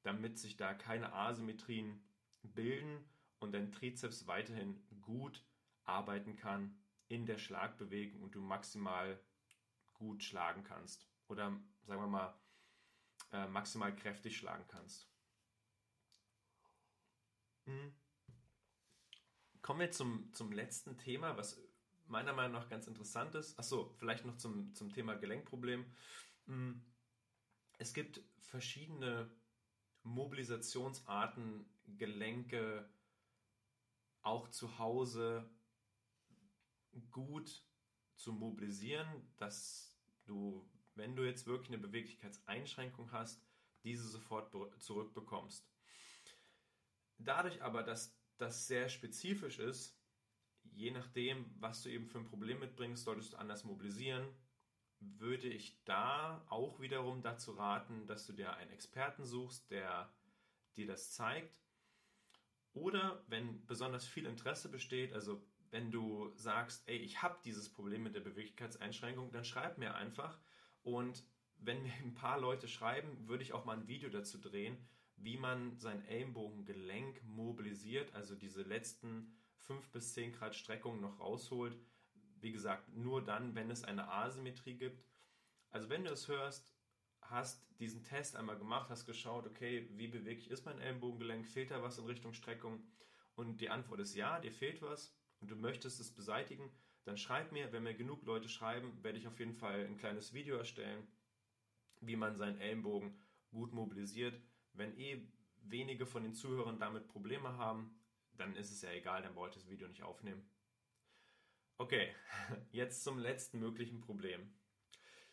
damit 0.02 0.38
sich 0.38 0.56
da 0.56 0.74
keine 0.74 1.12
Asymmetrien 1.12 2.02
bilden 2.42 3.04
und 3.38 3.52
dein 3.52 3.72
Trizeps 3.72 4.26
weiterhin 4.26 4.82
gut 5.00 5.44
arbeiten 5.84 6.36
kann 6.36 6.76
in 7.08 7.26
der 7.26 7.38
Schlagbewegung 7.38 8.22
und 8.22 8.34
du 8.34 8.40
maximal 8.40 9.20
gut 9.94 10.22
schlagen 10.22 10.64
kannst. 10.64 11.08
Oder 11.28 11.58
sagen 11.84 12.00
wir 12.02 12.08
mal, 12.08 12.34
äh, 13.32 13.46
maximal 13.48 13.94
kräftig 13.94 14.36
schlagen 14.36 14.64
kannst. 14.68 15.08
Mhm. 17.66 17.94
Kommen 19.66 19.80
wir 19.80 19.90
zum, 19.90 20.32
zum 20.32 20.52
letzten 20.52 20.96
Thema, 20.96 21.36
was 21.36 21.60
meiner 22.06 22.32
Meinung 22.32 22.52
nach 22.52 22.68
ganz 22.68 22.86
interessant 22.86 23.34
ist. 23.34 23.58
Achso, 23.58 23.92
vielleicht 23.98 24.24
noch 24.24 24.36
zum, 24.36 24.72
zum 24.76 24.92
Thema 24.92 25.16
Gelenkproblem. 25.16 25.84
Mhm. 26.46 26.84
Es 27.76 27.92
gibt 27.92 28.22
verschiedene 28.38 29.28
Mobilisationsarten, 30.04 31.68
Gelenke 31.98 32.88
auch 34.22 34.46
zu 34.46 34.78
Hause 34.78 35.50
gut 37.10 37.66
zu 38.14 38.32
mobilisieren, 38.32 39.08
dass 39.36 39.98
du 40.26 40.64
wenn 40.94 41.16
du 41.16 41.24
jetzt 41.24 41.48
wirklich 41.48 41.70
eine 41.70 41.78
Beweglichkeitseinschränkung 41.78 43.10
hast, 43.10 43.44
diese 43.82 44.06
sofort 44.06 44.54
zurückbekommst. 44.78 45.68
Dadurch 47.18 47.62
aber, 47.62 47.82
dass 47.82 48.16
das 48.38 48.66
sehr 48.66 48.88
spezifisch 48.88 49.58
ist, 49.58 49.98
je 50.62 50.90
nachdem, 50.90 51.46
was 51.58 51.82
du 51.82 51.90
eben 51.90 52.06
für 52.06 52.18
ein 52.18 52.26
Problem 52.26 52.60
mitbringst, 52.60 53.04
solltest 53.04 53.32
du 53.32 53.36
anders 53.38 53.64
mobilisieren, 53.64 54.26
würde 55.00 55.48
ich 55.48 55.82
da 55.84 56.44
auch 56.48 56.80
wiederum 56.80 57.22
dazu 57.22 57.52
raten, 57.52 58.06
dass 58.06 58.26
du 58.26 58.32
dir 58.32 58.54
einen 58.54 58.70
Experten 58.70 59.24
suchst, 59.24 59.70
der 59.70 60.10
dir 60.76 60.86
das 60.86 61.12
zeigt. 61.12 61.60
Oder 62.72 63.22
wenn 63.28 63.64
besonders 63.66 64.06
viel 64.06 64.26
Interesse 64.26 64.68
besteht, 64.68 65.12
also 65.12 65.42
wenn 65.70 65.90
du 65.90 66.32
sagst, 66.36 66.88
ey, 66.88 66.96
ich 66.96 67.22
habe 67.22 67.38
dieses 67.44 67.68
Problem 67.68 68.02
mit 68.02 68.14
der 68.14 68.20
Beweglichkeitseinschränkung, 68.20 69.32
dann 69.32 69.44
schreib 69.44 69.78
mir 69.78 69.94
einfach 69.94 70.38
und 70.82 71.24
wenn 71.58 71.82
mir 71.82 71.92
ein 71.94 72.14
paar 72.14 72.38
Leute 72.38 72.68
schreiben, 72.68 73.28
würde 73.28 73.42
ich 73.42 73.52
auch 73.52 73.64
mal 73.64 73.76
ein 73.76 73.88
Video 73.88 74.10
dazu 74.10 74.38
drehen, 74.38 74.76
wie 75.16 75.36
man 75.36 75.78
sein 75.78 76.04
Ellenbogengelenk 76.06 77.22
mobilisiert, 77.24 78.14
also 78.14 78.34
diese 78.34 78.62
letzten 78.62 79.34
5 79.58 79.90
bis 79.90 80.14
10 80.14 80.32
Grad 80.32 80.54
Streckung 80.54 81.00
noch 81.00 81.18
rausholt. 81.18 81.76
Wie 82.40 82.52
gesagt, 82.52 82.94
nur 82.94 83.24
dann, 83.24 83.54
wenn 83.54 83.70
es 83.70 83.82
eine 83.82 84.08
Asymmetrie 84.08 84.74
gibt. 84.74 85.04
Also 85.70 85.88
wenn 85.88 86.04
du 86.04 86.10
es 86.10 86.28
hörst, 86.28 86.74
hast 87.22 87.66
diesen 87.80 88.04
Test 88.04 88.36
einmal 88.36 88.58
gemacht, 88.58 88.90
hast 88.90 89.06
geschaut, 89.06 89.46
okay, 89.46 89.88
wie 89.92 90.08
beweglich 90.08 90.50
ist 90.50 90.64
mein 90.64 90.80
Ellenbogengelenk, 90.80 91.46
fehlt 91.46 91.70
da 91.70 91.82
was 91.82 91.98
in 91.98 92.06
Richtung 92.06 92.32
Streckung? 92.32 92.82
Und 93.34 93.60
die 93.60 93.70
Antwort 93.70 94.00
ist 94.00 94.14
ja, 94.14 94.38
dir 94.38 94.52
fehlt 94.52 94.80
was 94.82 95.14
und 95.40 95.50
du 95.50 95.56
möchtest 95.56 96.00
es 96.00 96.14
beseitigen, 96.14 96.70
dann 97.04 97.16
schreib 97.16 97.52
mir, 97.52 97.72
wenn 97.72 97.84
mir 97.84 97.94
genug 97.94 98.24
Leute 98.24 98.48
schreiben, 98.48 99.02
werde 99.02 99.18
ich 99.18 99.28
auf 99.28 99.38
jeden 99.38 99.54
Fall 99.54 99.84
ein 99.84 99.96
kleines 99.96 100.32
Video 100.32 100.56
erstellen, 100.56 101.06
wie 102.00 102.16
man 102.16 102.36
seinen 102.36 102.60
Ellenbogen 102.60 103.16
gut 103.50 103.72
mobilisiert. 103.72 104.40
Wenn 104.76 104.96
eh 104.98 105.26
wenige 105.62 106.06
von 106.06 106.22
den 106.22 106.34
Zuhörern 106.34 106.78
damit 106.78 107.08
Probleme 107.08 107.56
haben, 107.56 107.98
dann 108.34 108.54
ist 108.54 108.70
es 108.70 108.82
ja 108.82 108.90
egal, 108.90 109.22
dann 109.22 109.34
brauche 109.34 109.48
ich 109.48 109.54
das 109.54 109.68
Video 109.68 109.88
nicht 109.88 110.02
aufnehmen. 110.02 110.48
Okay, 111.78 112.14
jetzt 112.70 113.04
zum 113.04 113.18
letzten 113.18 113.58
möglichen 113.58 114.00
Problem. 114.00 114.54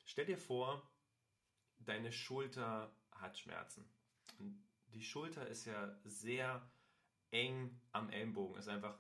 Stell 0.06 0.26
dir 0.26 0.38
vor, 0.38 0.90
deine 1.80 2.12
Schulter 2.12 2.96
hat 3.12 3.38
Schmerzen. 3.38 3.86
Und 4.40 4.62
die 4.88 5.04
Schulter 5.04 5.48
ist 5.48 5.66
ja 5.66 5.98
sehr 6.04 6.70
eng 7.32 7.82
am 7.92 8.10
Ellenbogen, 8.10 8.58
ist 8.58 8.68
einfach 8.68 8.98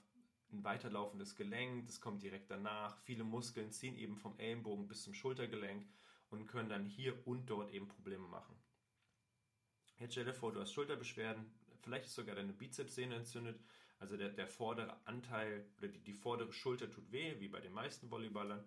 ein 0.51 0.63
weiterlaufendes 0.63 1.36
Gelenk, 1.36 1.88
das 1.88 1.99
kommt 1.99 2.23
direkt 2.23 2.49
danach. 2.51 2.97
Viele 2.99 3.23
Muskeln 3.23 3.71
ziehen 3.71 3.97
eben 3.97 4.17
vom 4.17 4.38
Ellenbogen 4.38 4.88
bis 4.88 5.03
zum 5.03 5.13
Schultergelenk 5.13 5.88
und 6.29 6.47
können 6.47 6.69
dann 6.69 6.86
hier 6.86 7.27
und 7.27 7.47
dort 7.49 7.71
eben 7.71 7.88
Probleme 7.88 8.27
machen. 8.27 8.56
Jetzt 9.99 10.13
stell 10.13 10.25
dir 10.25 10.34
vor, 10.34 10.51
du 10.51 10.60
hast 10.60 10.73
Schulterbeschwerden, 10.73 11.45
vielleicht 11.82 12.06
ist 12.06 12.15
sogar 12.15 12.36
deine 12.36 12.53
Bizepssehne 12.53 13.15
entzündet, 13.15 13.60
also 13.99 14.17
der, 14.17 14.29
der 14.29 14.47
vordere 14.47 14.97
Anteil 15.06 15.65
oder 15.77 15.88
die, 15.88 15.99
die 15.99 16.13
vordere 16.13 16.51
Schulter 16.51 16.89
tut 16.91 17.12
weh, 17.12 17.39
wie 17.39 17.47
bei 17.47 17.62
den 17.62 17.73
meisten 17.73 18.12
Volleyballern. 18.12 18.63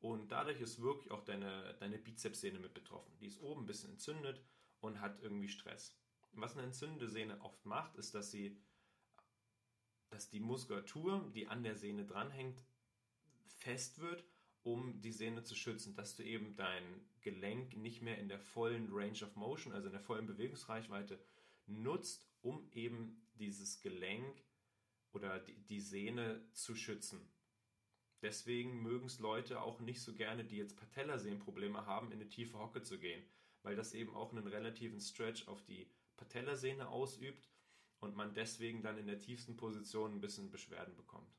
Und 0.00 0.32
dadurch 0.32 0.60
ist 0.60 0.80
wirklich 0.80 1.10
auch 1.10 1.24
deine, 1.24 1.74
deine 1.78 1.98
Bizepssehne 1.98 2.58
mit 2.58 2.74
betroffen. 2.74 3.12
Die 3.20 3.26
ist 3.26 3.40
oben 3.40 3.62
ein 3.62 3.66
bisschen 3.66 3.90
entzündet 3.90 4.40
und 4.80 5.00
hat 5.00 5.20
irgendwie 5.20 5.48
Stress. 5.48 5.94
Was 6.32 6.56
eine 6.56 6.66
entzündete 6.66 7.08
Sehne 7.08 7.40
oft 7.42 7.64
macht, 7.66 7.96
ist, 7.96 8.14
dass 8.14 8.30
sie, 8.30 8.56
dass 10.08 10.30
die 10.30 10.40
Muskulatur, 10.40 11.30
die 11.34 11.46
an 11.46 11.62
der 11.62 11.76
Sehne 11.76 12.04
dranhängt, 12.04 12.64
fest 13.58 14.00
wird, 14.00 14.24
um 14.62 15.00
die 15.00 15.12
Sehne 15.12 15.42
zu 15.42 15.54
schützen, 15.54 15.94
dass 15.94 16.16
du 16.16 16.22
eben 16.22 16.56
dein 16.56 16.84
Gelenk 17.22 17.76
nicht 17.76 18.02
mehr 18.02 18.18
in 18.18 18.28
der 18.28 18.38
vollen 18.38 18.88
Range 18.92 19.22
of 19.22 19.34
Motion, 19.36 19.72
also 19.72 19.86
in 19.86 19.92
der 19.92 20.02
vollen 20.02 20.26
Bewegungsreichweite 20.26 21.18
nutzt, 21.66 22.26
um 22.42 22.68
eben 22.72 23.22
dieses 23.34 23.80
Gelenk 23.80 24.42
oder 25.12 25.40
die, 25.40 25.80
Sehne 25.80 26.42
zu 26.52 26.74
schützen. 26.74 27.20
Deswegen 28.22 28.82
mögen 28.82 29.06
es 29.06 29.18
Leute 29.18 29.62
auch 29.62 29.80
nicht 29.80 30.02
so 30.02 30.14
gerne, 30.14 30.44
die 30.44 30.56
jetzt 30.56 30.76
Patellasehnenprobleme 30.76 31.86
haben, 31.86 32.12
in 32.12 32.20
eine 32.20 32.28
tiefe 32.28 32.58
Hocke 32.58 32.82
zu 32.82 32.98
gehen, 32.98 33.24
weil 33.62 33.76
das 33.76 33.94
eben 33.94 34.14
auch 34.14 34.32
einen 34.32 34.46
relativen 34.46 35.00
Stretch 35.00 35.48
auf 35.48 35.64
die 35.64 35.90
Patellasehne 36.16 36.88
ausübt 36.88 37.48
und 37.98 38.14
man 38.14 38.34
deswegen 38.34 38.82
dann 38.82 38.98
in 38.98 39.06
der 39.06 39.18
tiefsten 39.18 39.56
Position 39.56 40.12
ein 40.12 40.20
bisschen 40.20 40.50
Beschwerden 40.50 40.94
bekommt. 40.94 41.34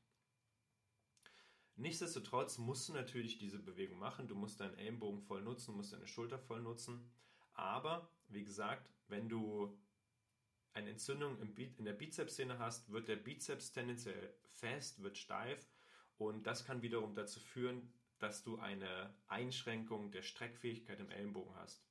Nichtsdestotrotz 1.76 2.58
musst 2.58 2.88
du 2.88 2.92
natürlich 2.92 3.38
diese 3.38 3.58
Bewegung 3.58 3.98
machen. 3.98 4.28
Du 4.28 4.34
musst 4.34 4.60
deinen 4.60 4.76
Ellenbogen 4.76 5.20
voll 5.20 5.42
nutzen, 5.42 5.74
musst 5.74 5.92
deine 5.92 6.06
Schulter 6.06 6.38
voll 6.38 6.62
nutzen. 6.62 7.10
Aber 7.54 8.10
wie 8.28 8.44
gesagt, 8.44 8.90
wenn 9.08 9.28
du 9.28 9.78
eine 10.74 10.90
Entzündung 10.90 11.38
in 11.40 11.84
der 11.84 11.92
Bizepssehne 11.92 12.58
hast, 12.58 12.90
wird 12.90 13.08
der 13.08 13.16
Bizeps 13.16 13.72
tendenziell 13.72 14.34
fest, 14.44 15.02
wird 15.02 15.18
steif 15.18 15.68
und 16.16 16.46
das 16.46 16.64
kann 16.64 16.82
wiederum 16.82 17.14
dazu 17.14 17.40
führen, 17.40 17.92
dass 18.18 18.42
du 18.42 18.58
eine 18.58 19.14
Einschränkung 19.26 20.12
der 20.12 20.22
Streckfähigkeit 20.22 21.00
im 21.00 21.10
Ellenbogen 21.10 21.54
hast. 21.56 21.84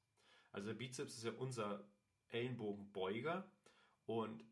Also 0.52 0.70
der 0.70 0.76
Bizeps 0.76 1.18
ist 1.18 1.26
ja 1.26 1.32
unser 1.34 1.88
Ellenbogenbeuger 2.30 3.52
und 4.06 4.44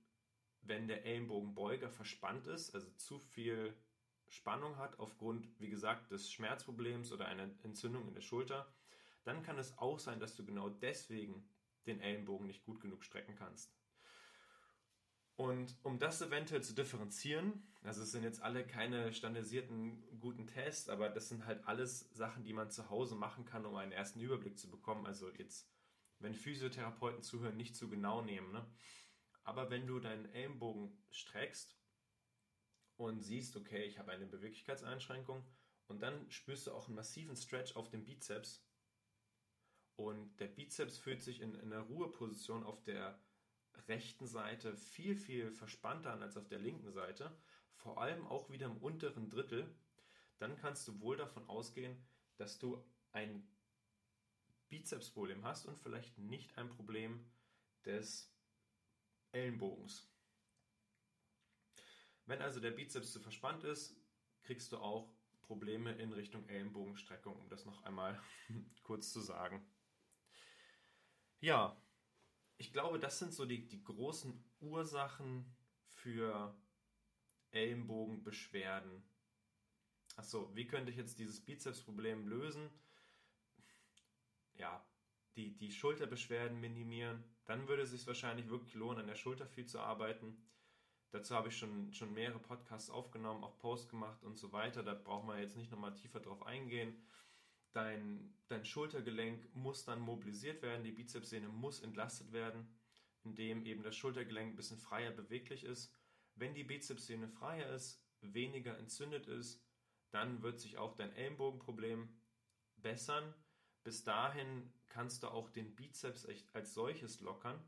wenn 0.62 0.88
der 0.88 1.06
Ellenbogenbeuger 1.06 1.89
verspannt 1.89 2.48
ist, 2.48 2.76
also 2.76 2.89
zu 2.92 3.18
viel 3.20 3.74
Spannung 4.30 4.78
hat 4.78 5.00
aufgrund, 5.00 5.48
wie 5.60 5.70
gesagt, 5.70 6.12
des 6.12 6.32
Schmerzproblems 6.32 7.12
oder 7.12 7.26
einer 7.26 7.50
Entzündung 7.63 8.08
in 8.08 8.13
der 8.13 8.22
Schulter, 8.22 8.72
dann 9.24 9.44
kann 9.44 9.58
es 9.58 9.78
auch 9.78 10.00
sein, 10.00 10.20
dass 10.20 10.36
du 10.36 10.46
genau 10.46 10.70
deswegen 10.70 11.50
den 11.88 12.00
Ellenbogen 12.00 12.48
nicht 12.48 12.63
gut 12.63 12.80
genug 12.80 13.04
strecken 13.04 13.36
kannst. 13.36 13.74
Und 15.36 15.78
um 15.84 16.00
das 16.00 16.22
eventuell 16.22 16.62
zu 16.62 16.74
differenzieren, 16.74 17.63
also 17.82 18.02
es 18.04 18.12
sind 18.12 18.24
jetzt 18.24 18.42
alle 18.42 18.68
keine 18.68 19.13
standardisierten 19.13 20.20
guten 20.20 20.48
Tests, 20.48 20.89
aber 20.89 21.10
das 21.10 21.30
sind 21.30 21.46
halt 21.46 21.65
alles 21.65 22.10
Sachen, 22.13 22.44
die 22.44 22.52
man 22.52 22.70
zu 22.70 22.89
Hause 22.89 23.15
machen 23.15 23.46
kann, 23.46 23.65
um 23.65 23.76
einen 23.78 23.94
ersten 23.94 24.20
Überblick 24.20 24.60
zu 24.60 24.70
bekommen. 24.70 25.06
Also 25.06 25.30
jetzt, 25.32 25.72
wenn 26.20 26.34
Physiotherapeuten 26.34 27.22
zuhören, 27.22 27.56
nicht 27.56 27.76
zu 27.76 27.89
genau 27.89 28.22
nehmen. 28.22 28.52
Ne? 28.52 28.65
Aber 29.44 29.70
wenn 29.70 29.88
du 29.88 30.00
deinen 30.00 30.26
Ellenbogen 30.34 30.92
streckst 31.10 31.79
und 32.99 33.21
siehst, 33.21 33.55
okay, 33.55 33.85
ich 33.85 33.97
habe 33.97 34.12
eine 34.12 34.25
Beweglichkeitseinschränkung. 34.25 35.45
Und 35.88 36.01
dann 36.01 36.29
spürst 36.29 36.67
du 36.67 36.73
auch 36.73 36.88
einen 36.88 36.95
massiven 36.95 37.38
Stretch 37.38 37.75
auf 37.77 37.89
dem 37.89 38.03
Bizeps. 38.03 38.62
Und 39.95 40.38
der 40.39 40.47
Bizeps 40.47 40.97
fühlt 40.97 41.21
sich 41.21 41.39
in, 41.39 41.55
in 41.55 41.71
einer 41.71 41.83
Ruheposition 41.83 42.63
auf 42.63 42.83
der 42.83 43.17
rechten 43.88 44.27
Seite 44.27 44.75
viel, 44.75 45.15
viel 45.15 45.49
verspannter 45.51 46.12
an 46.12 46.21
als 46.21 46.35
auf 46.35 46.49
der 46.49 46.59
linken 46.59 46.91
Seite, 46.91 47.35
vor 47.73 48.01
allem 48.01 48.27
auch 48.27 48.49
wieder 48.49 48.65
im 48.67 48.77
unteren 48.77 49.29
Drittel, 49.29 49.73
dann 50.38 50.57
kannst 50.57 50.88
du 50.88 50.99
wohl 50.99 51.15
davon 51.15 51.47
ausgehen, 51.47 52.05
dass 52.35 52.59
du 52.59 52.83
ein 53.13 53.47
Bizepsproblem 54.67 55.45
hast 55.45 55.65
und 55.65 55.79
vielleicht 55.79 56.17
nicht 56.17 56.57
ein 56.57 56.69
Problem 56.69 57.25
des 57.85 58.29
Ellenbogens. 59.31 60.09
Wenn 62.30 62.44
also 62.44 62.60
der 62.60 62.70
Bizeps 62.70 63.12
zu 63.12 63.20
verspannt 63.20 63.63
ist, 63.63 64.00
kriegst 64.44 64.72
du 64.72 64.78
auch 64.78 65.12
Probleme 65.42 65.94
in 65.94 66.13
Richtung 66.13 66.48
Ellenbogenstreckung, 66.48 67.36
um 67.36 67.50
das 67.50 67.65
noch 67.65 67.82
einmal 67.86 68.22
kurz 68.84 69.12
zu 69.12 69.20
sagen. 69.20 69.68
Ja, 71.39 71.76
ich 72.58 72.72
glaube, 72.72 73.00
das 73.00 73.18
sind 73.18 73.34
so 73.34 73.46
die, 73.46 73.68
die 73.68 73.84
großen 73.84 74.44
Ursachen 74.60 75.56
für 75.89 76.56
Ellenbogenbeschwerden. 77.50 79.04
Achso, 80.15 80.56
wie 80.56 80.68
könnte 80.68 80.92
ich 80.92 80.98
jetzt 80.98 81.18
dieses 81.18 81.44
Bizepsproblem 81.44 82.28
lösen? 82.28 82.70
Ja, 84.54 84.88
die, 85.36 85.58
die 85.58 85.72
Schulterbeschwerden 85.72 86.60
minimieren. 86.60 87.24
Dann 87.46 87.68
würde 87.68 87.82
es 87.82 87.89
sich 87.89 88.06
wahrscheinlich 88.06 88.50
wirklich 88.50 88.76
lohnen, 88.76 89.00
an 89.00 89.08
der 89.08 89.15
Schulter 89.15 89.48
viel 89.48 89.65
zu 89.65 89.80
arbeiten. 89.80 90.38
Dazu 91.12 91.36
habe 91.36 91.48
ich 91.48 91.58
schon, 91.58 91.91
schon 91.91 92.13
mehrere 92.13 92.39
Podcasts 92.39 92.91
aufgenommen, 92.91 93.43
auch 93.43 93.58
Posts 93.58 93.89
gemacht 93.89 94.24
und 94.24 94.38
so 94.38 94.52
weiter. 94.52 94.84
Da 94.84 94.93
braucht 94.93 95.26
man 95.26 95.39
jetzt 95.39 95.58
nicht 95.58 95.72
nochmal 95.72 95.95
tiefer 95.95 96.19
drauf 96.19 96.45
eingehen. 96.45 96.95
Dein, 97.72 98.34
dein 98.48 98.65
Schultergelenk 98.65 99.56
muss 99.56 99.86
dann 99.86 100.00
mobilisiert 100.00 100.62
werden, 100.62 100.84
die 100.84 100.91
Bizepssehne 100.91 101.48
muss 101.48 101.82
entlastet 101.82 102.32
werden, 102.32 102.67
indem 103.24 103.65
eben 103.65 103.84
das 103.84 103.95
Schultergelenk 103.95 104.54
ein 104.54 104.56
bisschen 104.56 104.80
freier 104.80 105.12
beweglich 105.12 105.63
ist. 105.63 105.93
Wenn 106.36 106.54
die 106.54 106.63
Bizepssehne 106.63 107.28
freier 107.28 107.69
ist, 107.74 108.04
weniger 108.22 108.78
entzündet 108.78 109.28
ist, 109.28 109.63
dann 110.12 110.41
wird 110.41 110.60
sich 110.60 110.78
auch 110.78 110.95
dein 110.95 111.13
Ellenbogenproblem 111.13 112.10
bessern. 112.78 113.34
Bis 113.84 114.04
dahin 114.04 114.74
kannst 114.89 115.24
du 115.24 115.28
auch 115.28 115.50
den 115.50 115.76
Bizeps 115.76 116.28
als 116.54 116.74
solches 116.74 117.22
lockern. 117.22 117.60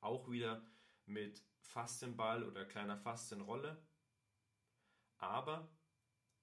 Auch 0.00 0.30
wieder 0.30 0.64
mit 1.06 1.42
Faszienball 1.60 2.44
oder 2.44 2.64
kleiner 2.64 2.96
Faszienrolle. 2.96 3.82
Aber 5.18 5.68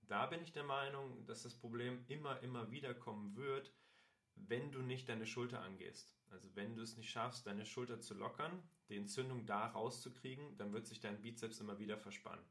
da 0.02 0.26
bin 0.28 0.42
ich 0.42 0.52
der 0.52 0.64
Meinung, 0.64 1.26
dass 1.26 1.44
das 1.44 1.56
Problem 1.56 2.04
immer, 2.08 2.42
immer 2.42 2.72
wieder 2.72 2.94
kommen 2.94 3.36
wird, 3.36 3.74
wenn 4.36 4.72
du 4.72 4.82
nicht 4.82 5.10
deine 5.10 5.26
Schulter 5.26 5.62
angehst. 5.62 6.16
Also 6.30 6.54
wenn 6.56 6.76
du 6.76 6.82
es 6.82 6.98
nicht 6.98 7.10
schaffst, 7.10 7.48
deine 7.48 7.66
Schulter 7.66 8.02
zu 8.02 8.14
lockern, 8.14 8.62
die 8.90 8.98
Entzündung 8.98 9.46
da 9.46 9.68
rauszukriegen, 9.68 10.58
dann 10.58 10.74
wird 10.74 10.88
sich 10.88 11.00
dein 11.00 11.22
Bizeps 11.22 11.60
immer 11.60 11.80
wieder 11.80 11.98
verspannen. 11.98 12.46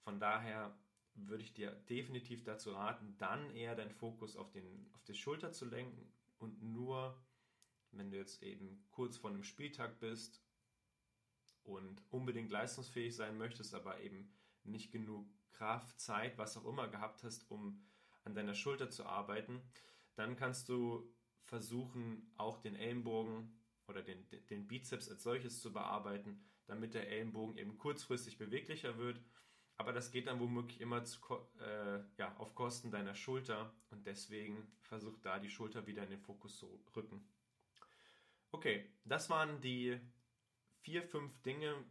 Von 0.00 0.18
daher 0.18 0.76
würde 1.14 1.42
ich 1.42 1.54
dir 1.54 1.70
definitiv 1.88 2.44
dazu 2.44 2.72
raten, 2.72 3.16
dann 3.18 3.50
eher 3.50 3.74
deinen 3.74 3.92
Fokus 3.92 4.36
auf, 4.36 4.50
den, 4.52 4.90
auf 4.94 5.04
die 5.04 5.14
Schulter 5.14 5.52
zu 5.52 5.64
lenken 5.64 6.12
und 6.38 6.62
nur, 6.62 7.22
wenn 7.90 8.10
du 8.10 8.16
jetzt 8.16 8.42
eben 8.42 8.84
kurz 8.90 9.16
vor 9.16 9.30
einem 9.30 9.42
Spieltag 9.42 9.98
bist 9.98 10.42
und 11.66 12.02
unbedingt 12.10 12.50
leistungsfähig 12.50 13.14
sein 13.14 13.36
möchtest, 13.36 13.74
aber 13.74 14.00
eben 14.00 14.32
nicht 14.64 14.92
genug 14.92 15.28
Kraft, 15.52 15.98
Zeit, 16.00 16.38
was 16.38 16.56
auch 16.56 16.66
immer 16.66 16.88
gehabt 16.88 17.24
hast, 17.24 17.50
um 17.50 17.84
an 18.24 18.34
deiner 18.34 18.54
Schulter 18.54 18.90
zu 18.90 19.06
arbeiten, 19.06 19.62
dann 20.14 20.36
kannst 20.36 20.68
du 20.68 21.12
versuchen, 21.44 22.32
auch 22.36 22.58
den 22.58 22.74
Ellenbogen 22.74 23.58
oder 23.86 24.02
den, 24.02 24.26
den 24.50 24.66
Bizeps 24.66 25.08
als 25.08 25.22
solches 25.22 25.60
zu 25.60 25.72
bearbeiten, 25.72 26.44
damit 26.66 26.94
der 26.94 27.08
Ellenbogen 27.08 27.56
eben 27.56 27.78
kurzfristig 27.78 28.36
beweglicher 28.36 28.98
wird. 28.98 29.20
Aber 29.76 29.92
das 29.92 30.10
geht 30.10 30.26
dann 30.26 30.40
womöglich 30.40 30.80
immer 30.80 31.04
zu, 31.04 31.20
äh, 31.60 32.00
ja, 32.16 32.34
auf 32.38 32.54
Kosten 32.54 32.90
deiner 32.90 33.14
Schulter 33.14 33.72
und 33.90 34.06
deswegen 34.06 34.72
versuch 34.82 35.18
da 35.18 35.38
die 35.38 35.50
Schulter 35.50 35.86
wieder 35.86 36.02
in 36.02 36.10
den 36.10 36.20
Fokus 36.20 36.56
zu 36.56 36.82
rücken. 36.96 37.28
Okay, 38.50 38.90
das 39.04 39.28
waren 39.28 39.60
die 39.60 40.00
vier, 40.86 41.02
fünf 41.02 41.42
Dinge, 41.42 41.84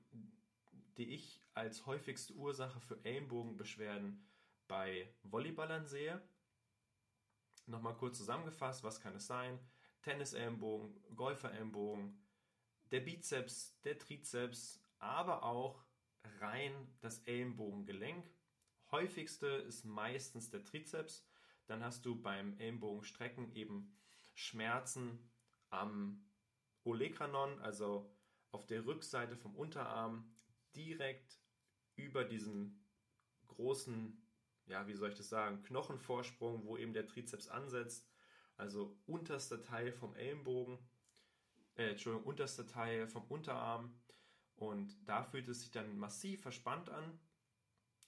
die 0.96 1.16
ich 1.16 1.42
als 1.54 1.86
häufigste 1.86 2.32
Ursache 2.36 2.80
für 2.80 3.04
Ellenbogenbeschwerden 3.04 4.26
bei 4.70 5.14
Volleyballern 5.24 5.86
sehe. 5.86 6.22
Nochmal 7.66 7.98
kurz 7.98 8.18
zusammengefasst, 8.18 8.86
was 8.86 9.02
kann 9.02 9.14
es 9.18 9.28
sein? 9.28 9.60
Tennisellenbogen, 10.02 10.96
Golferellenbogen, 11.14 12.26
der 12.92 13.02
Bizeps, 13.02 13.78
der 13.84 14.00
Trizeps, 14.00 14.82
aber 15.00 15.44
auch 15.44 15.84
rein 16.40 16.72
das 17.02 17.20
Ellenbogengelenk. 17.24 18.26
Häufigste 18.92 19.48
ist 19.48 19.84
meistens 19.84 20.52
der 20.52 20.64
Trizeps. 20.64 21.28
Dann 21.66 21.84
hast 21.84 22.06
du 22.06 22.16
beim 22.16 22.58
Ellenbogenstrecken 22.60 23.52
eben 23.56 23.94
Schmerzen 24.36 25.20
am 25.70 26.26
Olecranon, 26.86 27.60
also 27.60 28.10
auf 28.56 28.66
der 28.66 28.86
Rückseite 28.86 29.36
vom 29.36 29.54
Unterarm, 29.54 30.34
direkt 30.76 31.42
über 31.98 32.24
diesen 32.24 32.82
großen, 33.48 34.26
ja, 34.66 34.88
wie 34.88 34.96
soll 34.96 35.10
ich 35.10 35.18
das 35.18 35.28
sagen, 35.28 35.62
Knochenvorsprung, 35.64 36.66
wo 36.66 36.78
eben 36.78 36.94
der 36.94 37.06
Trizeps 37.06 37.50
ansetzt. 37.50 38.10
also 38.58 38.98
unterster 39.06 39.62
Teil 39.62 39.92
vom 39.92 40.16
Ellenbogen, 40.16 40.80
äh, 41.76 41.90
Entschuldigung, 41.90 42.26
unterster 42.26 42.66
Teil 42.66 43.10
vom 43.10 43.26
Unterarm. 43.26 43.94
Und 44.56 44.96
da 45.06 45.24
fühlt 45.24 45.50
es 45.50 45.60
sich 45.60 45.72
dann 45.72 45.98
massiv 45.98 46.42
verspannt 46.42 46.90
an 46.90 47.20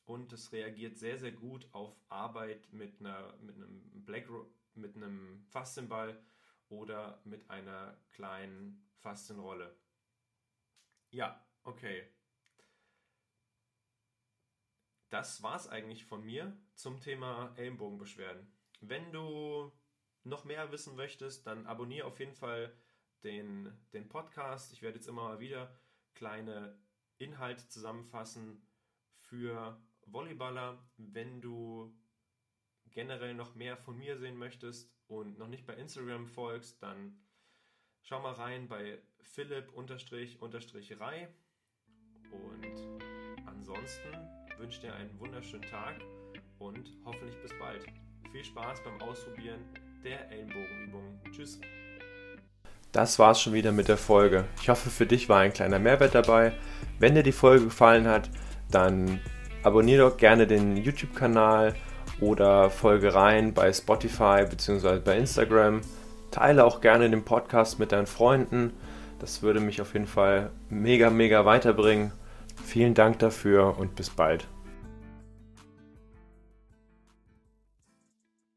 und 0.05 0.31
es 0.31 0.53
reagiert 0.53 0.97
sehr, 0.97 1.19
sehr 1.19 1.33
gut 1.33 1.67
auf 1.73 1.99
Arbeit 2.07 2.71
mit, 2.71 3.01
einer, 3.01 3.35
mit 3.41 3.57
einem 3.57 4.05
Black 4.05 4.29
mit 4.75 4.95
einem 4.95 5.43
Faszienball 5.49 6.17
oder 6.69 7.19
mit 7.25 7.49
einer 7.49 7.97
kleinen 8.11 8.87
Faszienrolle. 8.99 9.75
Ja, 11.11 11.45
okay. 11.63 12.07
Das 15.09 15.41
war's 15.41 15.69
eigentlich 15.69 16.05
von 16.05 16.23
mir 16.23 16.57
zum 16.75 16.99
Thema 16.99 17.53
Ellenbogenbeschwerden. 17.55 18.51
Wenn 18.81 19.11
du 19.11 19.71
noch 20.23 20.43
mehr 20.43 20.71
wissen 20.71 20.95
möchtest, 20.95 21.47
dann 21.47 21.65
abonniere 21.65 22.05
auf 22.07 22.19
jeden 22.19 22.33
Fall 22.33 22.75
den, 23.23 23.71
den 23.93 24.09
Podcast. 24.09 24.73
Ich 24.73 24.81
werde 24.81 24.97
jetzt 24.97 25.07
immer 25.07 25.23
mal 25.23 25.39
wieder 25.39 25.73
kleine 26.13 26.77
Inhalte 27.17 27.67
zusammenfassen 27.69 28.67
für 29.15 29.81
Volleyballer. 30.05 30.77
Wenn 30.97 31.41
du 31.41 31.95
generell 32.91 33.33
noch 33.33 33.55
mehr 33.55 33.77
von 33.77 33.97
mir 33.97 34.17
sehen 34.17 34.37
möchtest 34.37 34.93
und 35.07 35.37
noch 35.37 35.47
nicht 35.47 35.65
bei 35.65 35.75
Instagram 35.75 36.27
folgst, 36.27 36.81
dann 36.83 37.17
schau 38.07 38.21
mal 38.21 38.33
rein 38.33 38.67
bei 38.69 38.99
philipp-rei. 39.21 41.27
Und 42.31 42.65
ansonsten 43.45 44.09
wünsche 44.57 44.81
dir 44.81 44.95
einen 44.95 45.19
wunderschönen 45.19 45.69
Tag 45.69 45.95
und 46.59 46.89
hoffentlich 47.05 47.35
bis 47.41 47.51
bald. 47.59 47.85
Viel 48.31 48.43
Spaß 48.43 48.81
beim 48.83 49.01
Ausprobieren 49.01 49.59
der 50.03 50.31
Ellenbogenübungen. 50.31 51.19
Tschüss. 51.31 51.59
Das 52.93 53.19
war's 53.19 53.41
schon 53.41 53.53
wieder 53.53 53.73
mit 53.73 53.89
der 53.89 53.97
Folge. 53.97 54.45
Ich 54.61 54.69
hoffe, 54.69 54.89
für 54.89 55.05
dich 55.05 55.27
war 55.27 55.41
ein 55.41 55.53
kleiner 55.53 55.79
Mehrwert 55.79 56.15
dabei. 56.15 56.53
Wenn 56.99 57.15
dir 57.15 57.23
die 57.23 57.33
Folge 57.33 57.65
gefallen 57.65 58.07
hat, 58.07 58.29
dann 58.71 59.19
abonniere 59.63 60.09
doch 60.09 60.17
gerne 60.17 60.47
den 60.47 60.77
YouTube-Kanal 60.77 61.75
oder 62.21 62.69
folge 62.69 63.13
rein 63.13 63.53
bei 63.53 63.73
Spotify 63.73 64.45
bzw. 64.49 64.99
bei 64.99 65.17
Instagram. 65.17 65.81
Teile 66.31 66.65
auch 66.65 66.81
gerne 66.81 67.09
den 67.09 67.23
Podcast 67.23 67.79
mit 67.79 67.91
deinen 67.91 68.07
Freunden. 68.07 68.73
Das 69.19 69.41
würde 69.41 69.59
mich 69.59 69.81
auf 69.81 69.93
jeden 69.93 70.07
Fall 70.07 70.51
mega, 70.69 71.09
mega 71.09 71.45
weiterbringen. 71.45 72.11
Vielen 72.63 72.93
Dank 72.93 73.19
dafür 73.19 73.77
und 73.77 73.95
bis 73.95 74.09
bald. 74.09 74.47